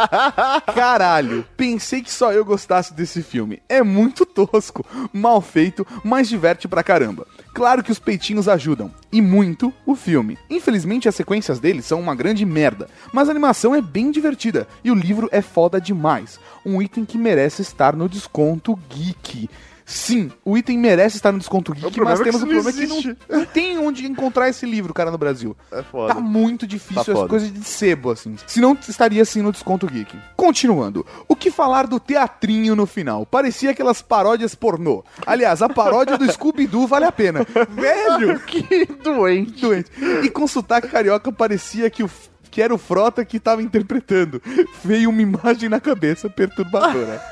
[0.74, 3.62] Caralho, pensei que só eu gostasse desse filme.
[3.68, 7.24] É muito tosco, mal feito, mas diverte pra caramba.
[7.54, 10.36] Claro que os peitinhos ajudam, e muito, o filme.
[10.50, 14.90] Infelizmente as sequências dele são uma grande merda, mas a animação é bem divertida e
[14.90, 16.40] o livro é foda demais.
[16.66, 19.48] Um item que merece estar no desconto geek.
[19.90, 22.82] Sim, o item merece estar no desconto geek, mas é que temos um problema que
[22.84, 23.16] existe.
[23.28, 25.56] não, não tem onde encontrar esse livro, cara, no Brasil.
[25.72, 26.14] É foda.
[26.14, 28.36] Tá muito difícil Tá as coisas de sebo, assim.
[28.46, 30.16] Se não, estaria assim no desconto geek.
[30.36, 31.04] Continuando.
[31.26, 33.26] O que falar do teatrinho no final?
[33.26, 35.04] Parecia aquelas paródias pornô.
[35.26, 37.44] Aliás, a paródia do Scooby-Doo vale a pena.
[37.70, 38.38] Velho!
[38.46, 39.60] que doente.
[39.60, 39.90] doente.
[40.22, 42.10] E com sotaque carioca parecia que o
[42.50, 44.42] que era o Frota que tava interpretando.
[44.84, 47.20] Veio uma imagem na cabeça perturbadora.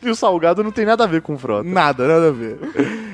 [0.00, 1.68] E o salgado não tem nada a ver com frota.
[1.68, 2.58] Nada, nada a ver.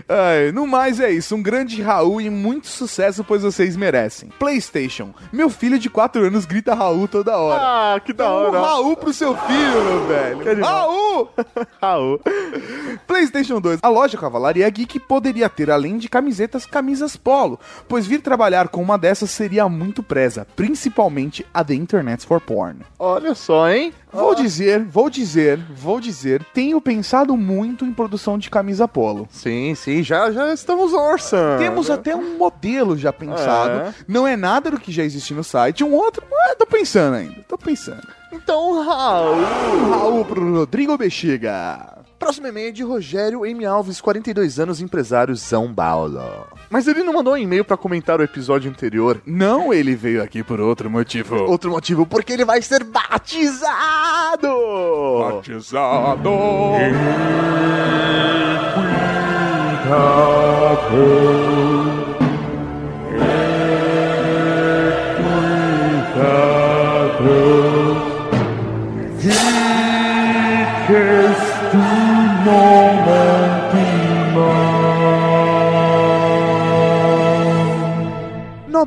[0.09, 1.35] Ai, no mais é isso.
[1.35, 4.29] Um grande Raul e muito sucesso, pois vocês merecem.
[4.39, 5.15] PlayStation.
[5.33, 7.61] Meu filho de 4 anos grita Raul toda hora.
[7.61, 8.61] Ah, que da Um hora.
[8.61, 10.65] Raul pro seu filho, meu velho.
[10.65, 11.31] Raul!
[11.81, 12.21] Raul.
[13.07, 13.81] PlayStation 2.
[13.83, 18.83] A loja Cavalaria Geek poderia ter, além de camisetas, camisas polo, pois vir trabalhar com
[18.83, 20.88] uma dessas seria muito presa, principalmente
[21.53, 22.81] a The Internet for Porn.
[22.99, 23.93] Olha só, hein?
[24.13, 29.29] Vou dizer, vou dizer, vou dizer, tenho pensado muito em produção de camisa polo.
[29.31, 31.63] Sim, sim, já, já estamos orçando.
[31.63, 33.89] Temos até um modelo já pensado.
[33.89, 33.95] É.
[34.07, 35.85] Não é nada do que já existe no site.
[35.85, 37.45] Um outro, ah, tô pensando ainda.
[37.47, 38.07] Tô pensando.
[38.33, 39.45] Então, Raul.
[39.91, 41.99] Raul pro Rodrigo Bexiga.
[42.19, 43.65] Próximo e-mail é de Rogério M.
[43.65, 46.21] Alves, 42 anos, empresário São Paulo.
[46.69, 49.23] Mas ele não mandou um e-mail pra comentar o episódio anterior.
[49.25, 51.37] Não, ele veio aqui por outro motivo.
[51.45, 54.49] Outro motivo, porque ele vai ser batizado!
[55.21, 56.31] Batizado!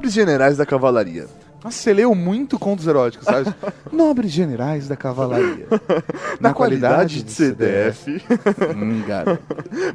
[0.01, 1.27] Nobres generais da cavalaria.
[1.63, 3.53] Nossa, você leu muito contos eróticos, sabe?
[3.93, 5.67] Nobres generais da cavalaria.
[6.41, 8.07] Na, qualidade, de CDF.
[8.75, 9.43] hum, garoto.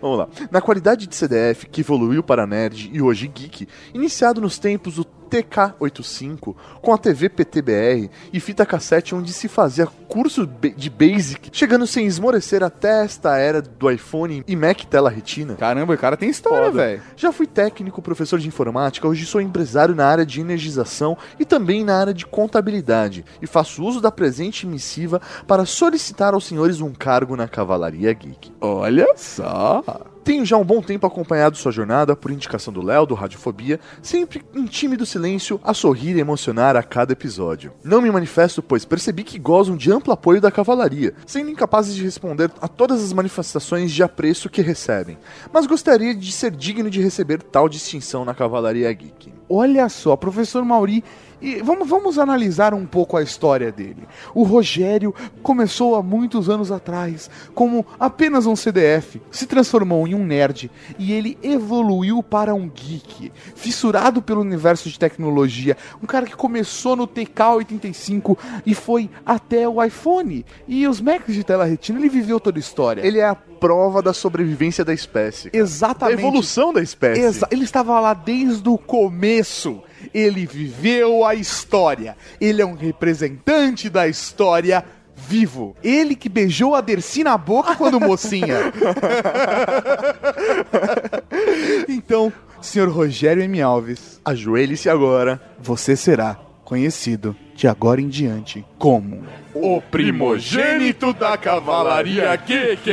[0.01, 0.29] Vamos lá.
[0.49, 5.05] Na qualidade de CDF, que evoluiu para nerd e hoje geek, iniciado nos tempos do
[5.31, 10.47] TK85, com a TV PTBR e fita cassete onde se fazia curso
[10.77, 15.55] de Basic, chegando sem esmorecer até esta era do iPhone e Mac tela retina.
[15.57, 17.03] Caramba, o cara tem história, velho.
[17.17, 21.85] Já fui técnico, professor de informática, hoje sou empresário na área de energização e também
[21.85, 23.25] na área de contabilidade.
[23.43, 28.53] E faço uso da presente missiva para solicitar aos senhores um cargo na Cavalaria Geek.
[28.61, 29.83] Olha só.
[30.27, 34.45] Tenho já um bom tempo acompanhado sua jornada por indicação do Léo, do Radiofobia, sempre
[34.53, 37.73] em tímido silêncio, a sorrir e emocionar a cada episódio.
[37.85, 42.03] Não me manifesto, pois percebi que gozam de amplo apoio da cavalaria, sendo incapazes de
[42.03, 45.17] responder a todas as manifestações de apreço que recebem,
[45.53, 49.33] mas gostaria de ser digno de receber tal distinção na Cavalaria Geek.
[49.49, 51.05] Olha só, professor Mauri.
[51.41, 54.09] E vamos, vamos analisar um pouco a história dele.
[54.35, 60.25] O Rogério começou há muitos anos atrás como apenas um CDF, se transformou em um
[60.25, 65.77] nerd e ele evoluiu para um geek, fissurado pelo universo de tecnologia.
[66.03, 71.45] Um cara que começou no TK85 e foi até o iPhone e os Macs de
[71.45, 71.99] tela retina.
[71.99, 73.07] Ele viveu toda a história.
[73.07, 75.51] Ele é a prova da sobrevivência da espécie.
[75.51, 76.19] Da Exatamente.
[76.21, 77.21] evolução da espécie.
[77.21, 79.83] Exa- ele estava lá desde o começo.
[80.17, 82.17] Ele viveu a história.
[82.41, 84.83] Ele é um representante da história
[85.15, 85.77] vivo.
[85.85, 88.73] Ele que beijou a Dercy na boca quando mocinha.
[91.87, 93.61] então, senhor Rogério M.
[93.61, 95.39] Alves, Ajoelhe-se agora.
[95.61, 99.23] você será conhecido de agora em diante como
[99.55, 102.91] O primogênito da Cavalaria Geek!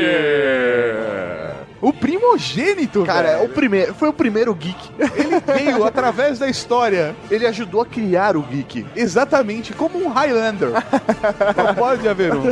[1.87, 3.45] O primogênito, Cara, velho.
[3.45, 4.89] o primeiro, foi o primeiro geek.
[4.97, 7.15] ele veio através da história.
[7.29, 8.85] Ele ajudou a criar o geek.
[8.95, 10.69] Exatamente, como um Highlander.
[10.71, 12.43] Não pode haver um.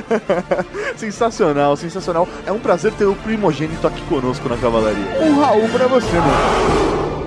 [0.97, 2.27] Sensacional, sensacional.
[2.45, 5.21] É um prazer ter o primogênito aqui conosco na cavalaria.
[5.21, 7.21] Um Raul pra você, meu.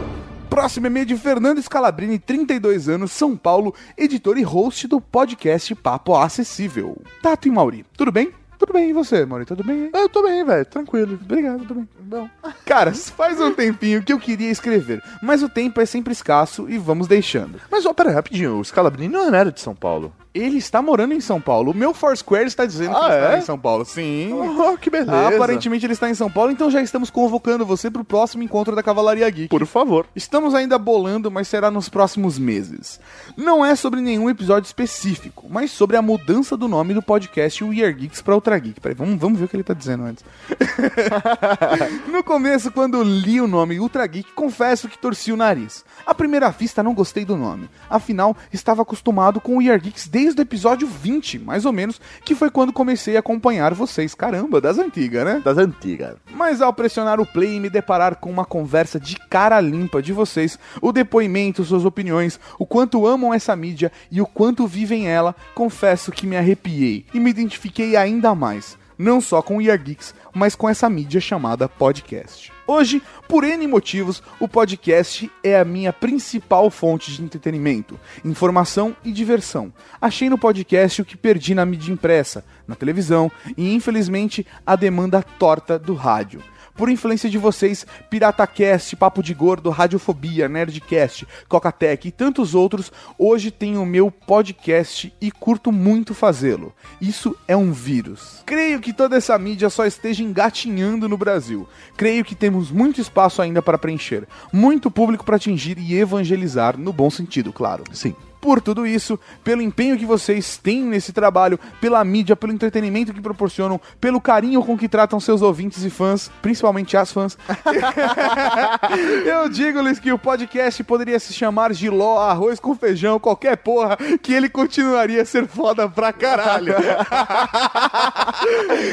[0.51, 6.15] Próximo e-mail de Fernando Scalabrini, 32 anos, São Paulo, editor e host do podcast Papo
[6.17, 6.97] Acessível.
[7.21, 8.31] Tato e Mauri, tudo bem?
[8.65, 9.45] Tudo bem, e você, Mauri?
[9.45, 9.91] Tudo bem?
[9.93, 11.19] Eu tô bem, velho, tranquilo.
[11.23, 11.89] Obrigado, tudo bem.
[12.01, 12.31] Bom.
[12.65, 16.79] Cara, faz um tempinho que eu queria escrever, mas o tempo é sempre escasso e
[16.79, 17.61] vamos deixando.
[17.71, 20.15] Mas, ó, pera rapidinho, o Scalabrini não é nada de São Paulo.
[20.35, 21.71] Ele está morando em São Paulo.
[21.71, 23.39] O meu Foursquare está dizendo que Ah, ele está é?
[23.39, 23.85] em São Paulo.
[23.85, 24.33] Sim.
[24.33, 25.29] Oh, que beleza.
[25.29, 28.75] Aparentemente ele está em São Paulo, então já estamos convocando você para o próximo encontro
[28.75, 29.49] da Cavalaria Geek.
[29.49, 30.07] Por favor.
[30.17, 32.99] Estamos ainda bolando, mas será nos próximos meses.
[33.37, 37.85] Não é sobre nenhum episódio específico, mas sobre a mudança do nome do podcast We
[37.85, 38.81] Are Geeks para Ultra Geek.
[38.81, 40.25] Peraí, vamos, vamos ver o que ele tá dizendo antes.
[42.11, 45.85] no começo, quando li o nome Ultra Geek, confesso que torci o nariz.
[46.05, 47.69] À primeira vista, não gostei do nome.
[47.89, 52.01] Afinal, estava acostumado com o We Are Geeks desde o episódio 20, mais ou menos,
[52.25, 54.15] que foi quando comecei a acompanhar vocês.
[54.15, 55.43] Caramba, das antigas, né?
[55.45, 56.17] Das antigas.
[56.33, 60.13] Mas ao pressionar o play e me deparar com uma conversa de cara limpa de
[60.13, 65.35] vocês, o depoimento, suas opiniões, o quanto amam essa mídia e o quanto vivem ela,
[65.55, 68.79] confesso que me arrepiei e me identifiquei ainda mais.
[68.97, 72.53] Não só com o Year Geeks, mas com essa mídia chamada podcast.
[72.67, 79.13] Hoje, por N motivos, o podcast é a minha principal fonte de entretenimento, informação e
[79.13, 79.73] diversão.
[80.01, 85.23] Achei no podcast o que perdi na mídia impressa, na televisão e, infelizmente, a demanda
[85.23, 86.43] torta do rádio.
[86.75, 93.53] Por influência de vocês, PirataCast, Papo de Gordo, Radiofobia, Nerdcast, Cocatec e tantos outros, hoje
[93.53, 96.75] tenho o meu podcast e curto muito fazê-lo.
[97.01, 98.43] Isso é um vírus.
[98.45, 101.69] Creio que toda essa mídia só esteja engatinhando no Brasil.
[101.97, 106.93] Creio que temos muito espaço ainda para preencher, muito público para atingir e evangelizar, no
[106.93, 107.85] bom sentido, claro.
[107.93, 108.17] Sim.
[108.45, 113.23] Por tudo isso, pelo empenho que vocês têm nesse trabalho, pela mídia, pelo entretenimento que
[113.23, 117.39] proporcionam, pelo carinho com que tratam seus ouvintes e fãs, principalmente as fãs.
[119.25, 124.35] Eu digo-lhes que o podcast poderia se chamar Giló, arroz com feijão, qualquer porra, que
[124.35, 126.75] ele continuaria a ser foda pra caralho.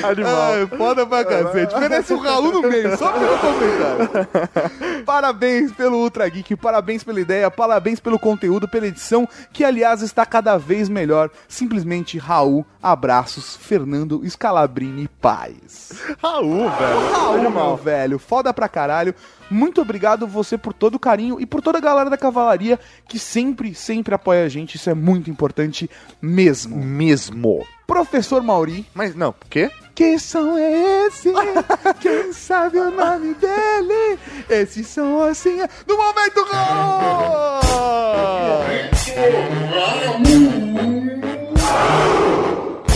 [0.09, 0.51] Animal.
[0.63, 1.77] Ah, foda pra cacete.
[1.77, 5.03] Merece o Raul no meio, só pelo comentário.
[5.05, 10.25] Parabéns pelo Ultra Geek, parabéns pela ideia, parabéns pelo conteúdo, pela edição, que aliás está
[10.25, 11.29] cada vez melhor.
[11.47, 15.91] Simplesmente Raul, abraços, Fernando Scalabrini Paz.
[16.21, 17.13] Raul, velho.
[17.13, 19.13] Raul, meu velho, foda pra caralho.
[19.49, 23.19] Muito obrigado você por todo o carinho e por toda a galera da cavalaria que
[23.19, 24.75] sempre, sempre apoia a gente.
[24.75, 25.89] Isso é muito importante
[26.21, 26.77] mesmo.
[26.77, 27.65] Mesmo.
[27.85, 28.85] Professor Mauri.
[28.93, 29.69] Mas não, por quê?
[30.01, 31.31] Que som é esse?
[32.01, 34.17] Quem sabe o nome dele?
[34.49, 36.43] Esse som assim é do Momento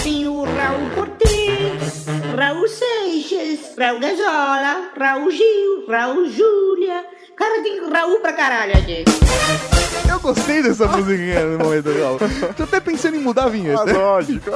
[0.01, 7.05] Tem o Raul Cortez, Raul Seixas, Raul Gazola, Raul Gil, Raul Júlia.
[7.35, 9.05] Cara, tem Raul pra caralho aqui.
[10.16, 12.18] Eu gostei dessa musiquinha no momento, Raul.
[12.55, 13.82] Tô até pensando em mudar a vinheta.
[13.82, 14.49] Ah, lógico.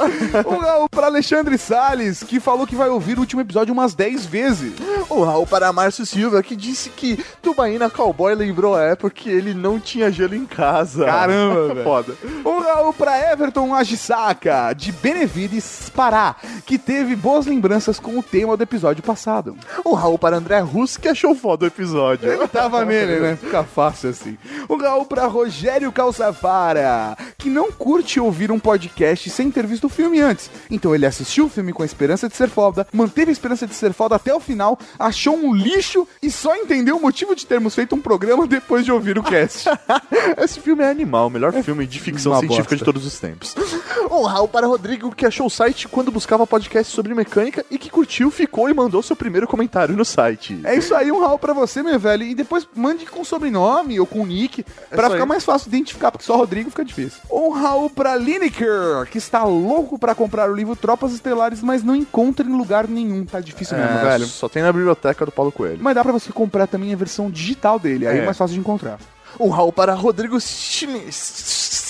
[0.46, 4.24] O Raul para Alexandre Salles, que falou que vai ouvir o último episódio umas 10
[4.24, 4.72] vezes.
[5.10, 9.52] O Raul para Márcio Silva, que disse que Tubaína Cowboy lembrou a época que ele
[9.52, 11.04] não tinha gelo em casa.
[11.04, 11.84] Caramba, velho.
[11.84, 12.14] Foda.
[12.44, 18.56] Um Raul pra Everton Agisaka, de Benevides, Pará, que teve boas lembranças com o tema
[18.56, 19.54] do episódio passado.
[19.84, 22.32] O Raul para André Russo, que achou foda o episódio.
[22.32, 23.36] Ele tava nele, né?
[23.40, 24.38] Fica fácil assim.
[24.68, 25.49] Um Raul pra Rogério
[25.92, 30.50] Calçafara, que não curte ouvir um podcast sem ter visto o filme antes.
[30.70, 33.74] Então ele assistiu o filme com a esperança de ser foda, manteve a esperança de
[33.74, 37.74] ser foda até o final, achou um lixo e só entendeu o motivo de termos
[37.74, 39.68] feito um programa depois de ouvir o cast.
[40.38, 42.76] Esse filme é animal, o melhor filme de ficção uma científica bosta.
[42.76, 43.54] de todos os tempos.
[44.10, 47.88] Um Raul para Rodrigo, que achou o site quando buscava podcast sobre mecânica e que
[47.88, 50.60] curtiu, ficou e mandou seu primeiro comentário no site.
[50.64, 52.24] É isso aí, um Raul pra você, meu velho.
[52.24, 55.28] E depois mande com sobrenome ou com nick, pra isso ficar aí.
[55.28, 57.20] mais fácil de identificar, porque só Rodrigo fica difícil.
[57.30, 61.94] Um Raul pra Lineker, que está louco pra comprar o livro Tropas Estelares, mas não
[61.96, 63.24] encontra em lugar nenhum.
[63.24, 64.26] Tá difícil mesmo, É, velho.
[64.26, 65.78] Só tem na biblioteca do Paulo Coelho.
[65.80, 68.24] Mas dá pra você comprar também a versão digital dele, aí é É.
[68.24, 68.98] mais fácil de encontrar.
[69.38, 71.06] Um Raul para Rodrigo Schmi-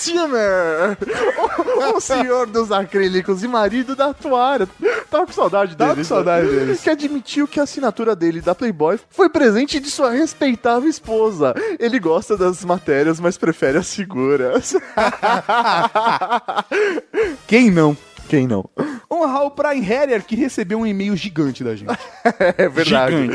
[0.01, 0.97] Schimmer,
[1.93, 4.67] o, o senhor dos acrílicos e marido da toalha.
[5.09, 5.89] Tava com saudade dele.
[5.89, 6.81] Tava com saudade deles.
[6.81, 11.53] Que admitiu que a assinatura dele da Playboy foi presente de sua respeitável esposa.
[11.79, 14.75] Ele gosta das matérias, mas prefere as seguras.
[17.47, 17.95] Quem não?
[18.27, 18.67] Quem não?
[19.31, 21.91] Raul pra Harrier, que recebeu um e-mail gigante da gente.
[22.57, 23.29] É verdade.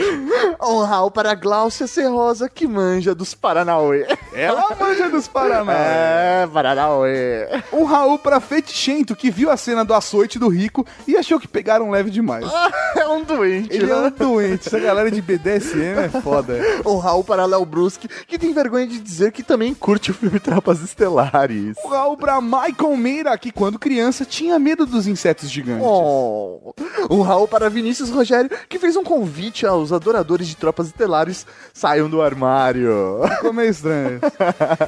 [0.62, 4.06] Um Raul para Glaucia Serrosa, que manja dos Paranauê.
[4.36, 5.72] Ela manja dos Paraná.
[5.72, 7.48] É, Paranauê.
[7.72, 11.48] Um Raul pra Fetichento, que viu a cena do açoite do rico e achou que
[11.48, 12.46] pegaram leve demais.
[12.96, 14.06] É um doente, Ele é né?
[14.06, 14.66] um doente.
[14.66, 16.58] Essa galera de BDSM é foda.
[16.84, 20.40] Um Raul para Léo Bruschi, que tem vergonha de dizer que também curte o filme
[20.40, 21.76] Tropas Estelares.
[21.84, 25.84] Um Raul pra Michael Meira, que quando criança tinha medo dos insetos gigantes.
[25.86, 26.72] Oh.
[27.10, 32.08] Um Raul para Vinícius Rogério, que fez um convite aos adoradores de Tropas Estelares saiam
[32.08, 33.20] do armário.
[33.36, 34.20] Ficou meio estranho.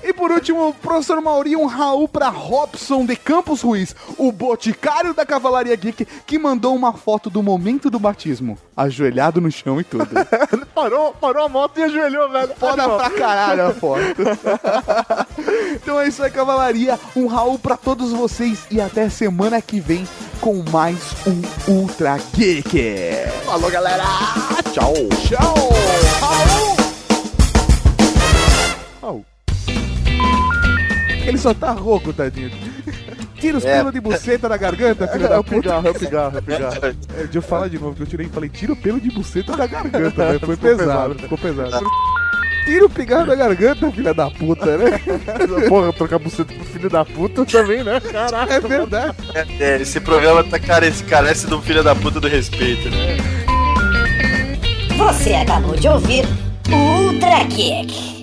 [0.05, 5.14] E por último, o professor Mauri, um Raul pra Robson de Campos Ruiz, o boticário
[5.14, 8.59] da Cavalaria Geek, que mandou uma foto do momento do batismo.
[8.76, 10.09] Ajoelhado no chão e tudo.
[10.74, 12.55] parou, parou a moto e ajoelhou, velho.
[12.57, 12.99] Foda Animal.
[12.99, 14.22] pra caralho a foto.
[15.74, 16.99] então é isso aí, Cavalaria.
[17.16, 20.07] Um Raul pra todos vocês e até semana que vem
[20.41, 23.12] com mais um Ultra Geek.
[23.45, 24.05] Falou, galera.
[24.72, 24.95] Tchau.
[25.26, 25.55] Tchau.
[26.20, 26.78] Raul.
[31.29, 32.51] Ele só tá rouco, tadinho.
[33.39, 33.76] Tira os É.
[33.79, 35.61] pelos de buceta da garganta, filho É da o puta.
[35.61, 36.74] pigarro, é o pigarro, é o pigarro.
[36.83, 39.11] É, Deixa eu falar de novo, que eu tirei e falei, tira o pelo de
[39.11, 40.41] buceta da garganta, velho.
[40.41, 41.18] Foi Ficou pesado, pesado.
[41.20, 41.87] ficou pesado.
[42.64, 45.01] Tira o pigarro da garganta, filha da puta, né?
[45.68, 48.01] Porra, trocar buceta pro filho da puta também, né?
[48.01, 48.55] Caraca.
[48.55, 49.16] É verdade.
[49.61, 53.16] É, esse programa tá carece, carece de um filho da puta do respeito, né?
[54.99, 56.24] Você acabou de ouvir
[56.70, 56.74] o
[57.12, 58.18] Ultra Kick.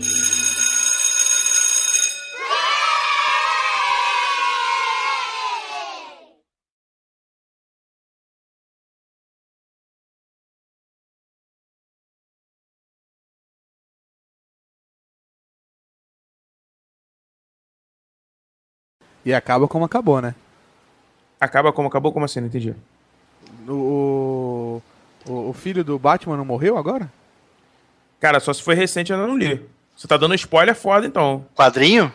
[19.25, 20.35] E acaba como acabou, né?
[21.39, 22.13] Acaba como acabou?
[22.13, 22.39] Como assim?
[22.39, 22.75] Não entendi.
[23.67, 24.81] O,
[25.27, 27.11] o, o filho do Batman não morreu agora?
[28.19, 29.65] Cara, só se foi recente eu ainda não li.
[29.95, 31.45] Você tá dando spoiler foda, então.
[31.55, 32.11] Quadrinho?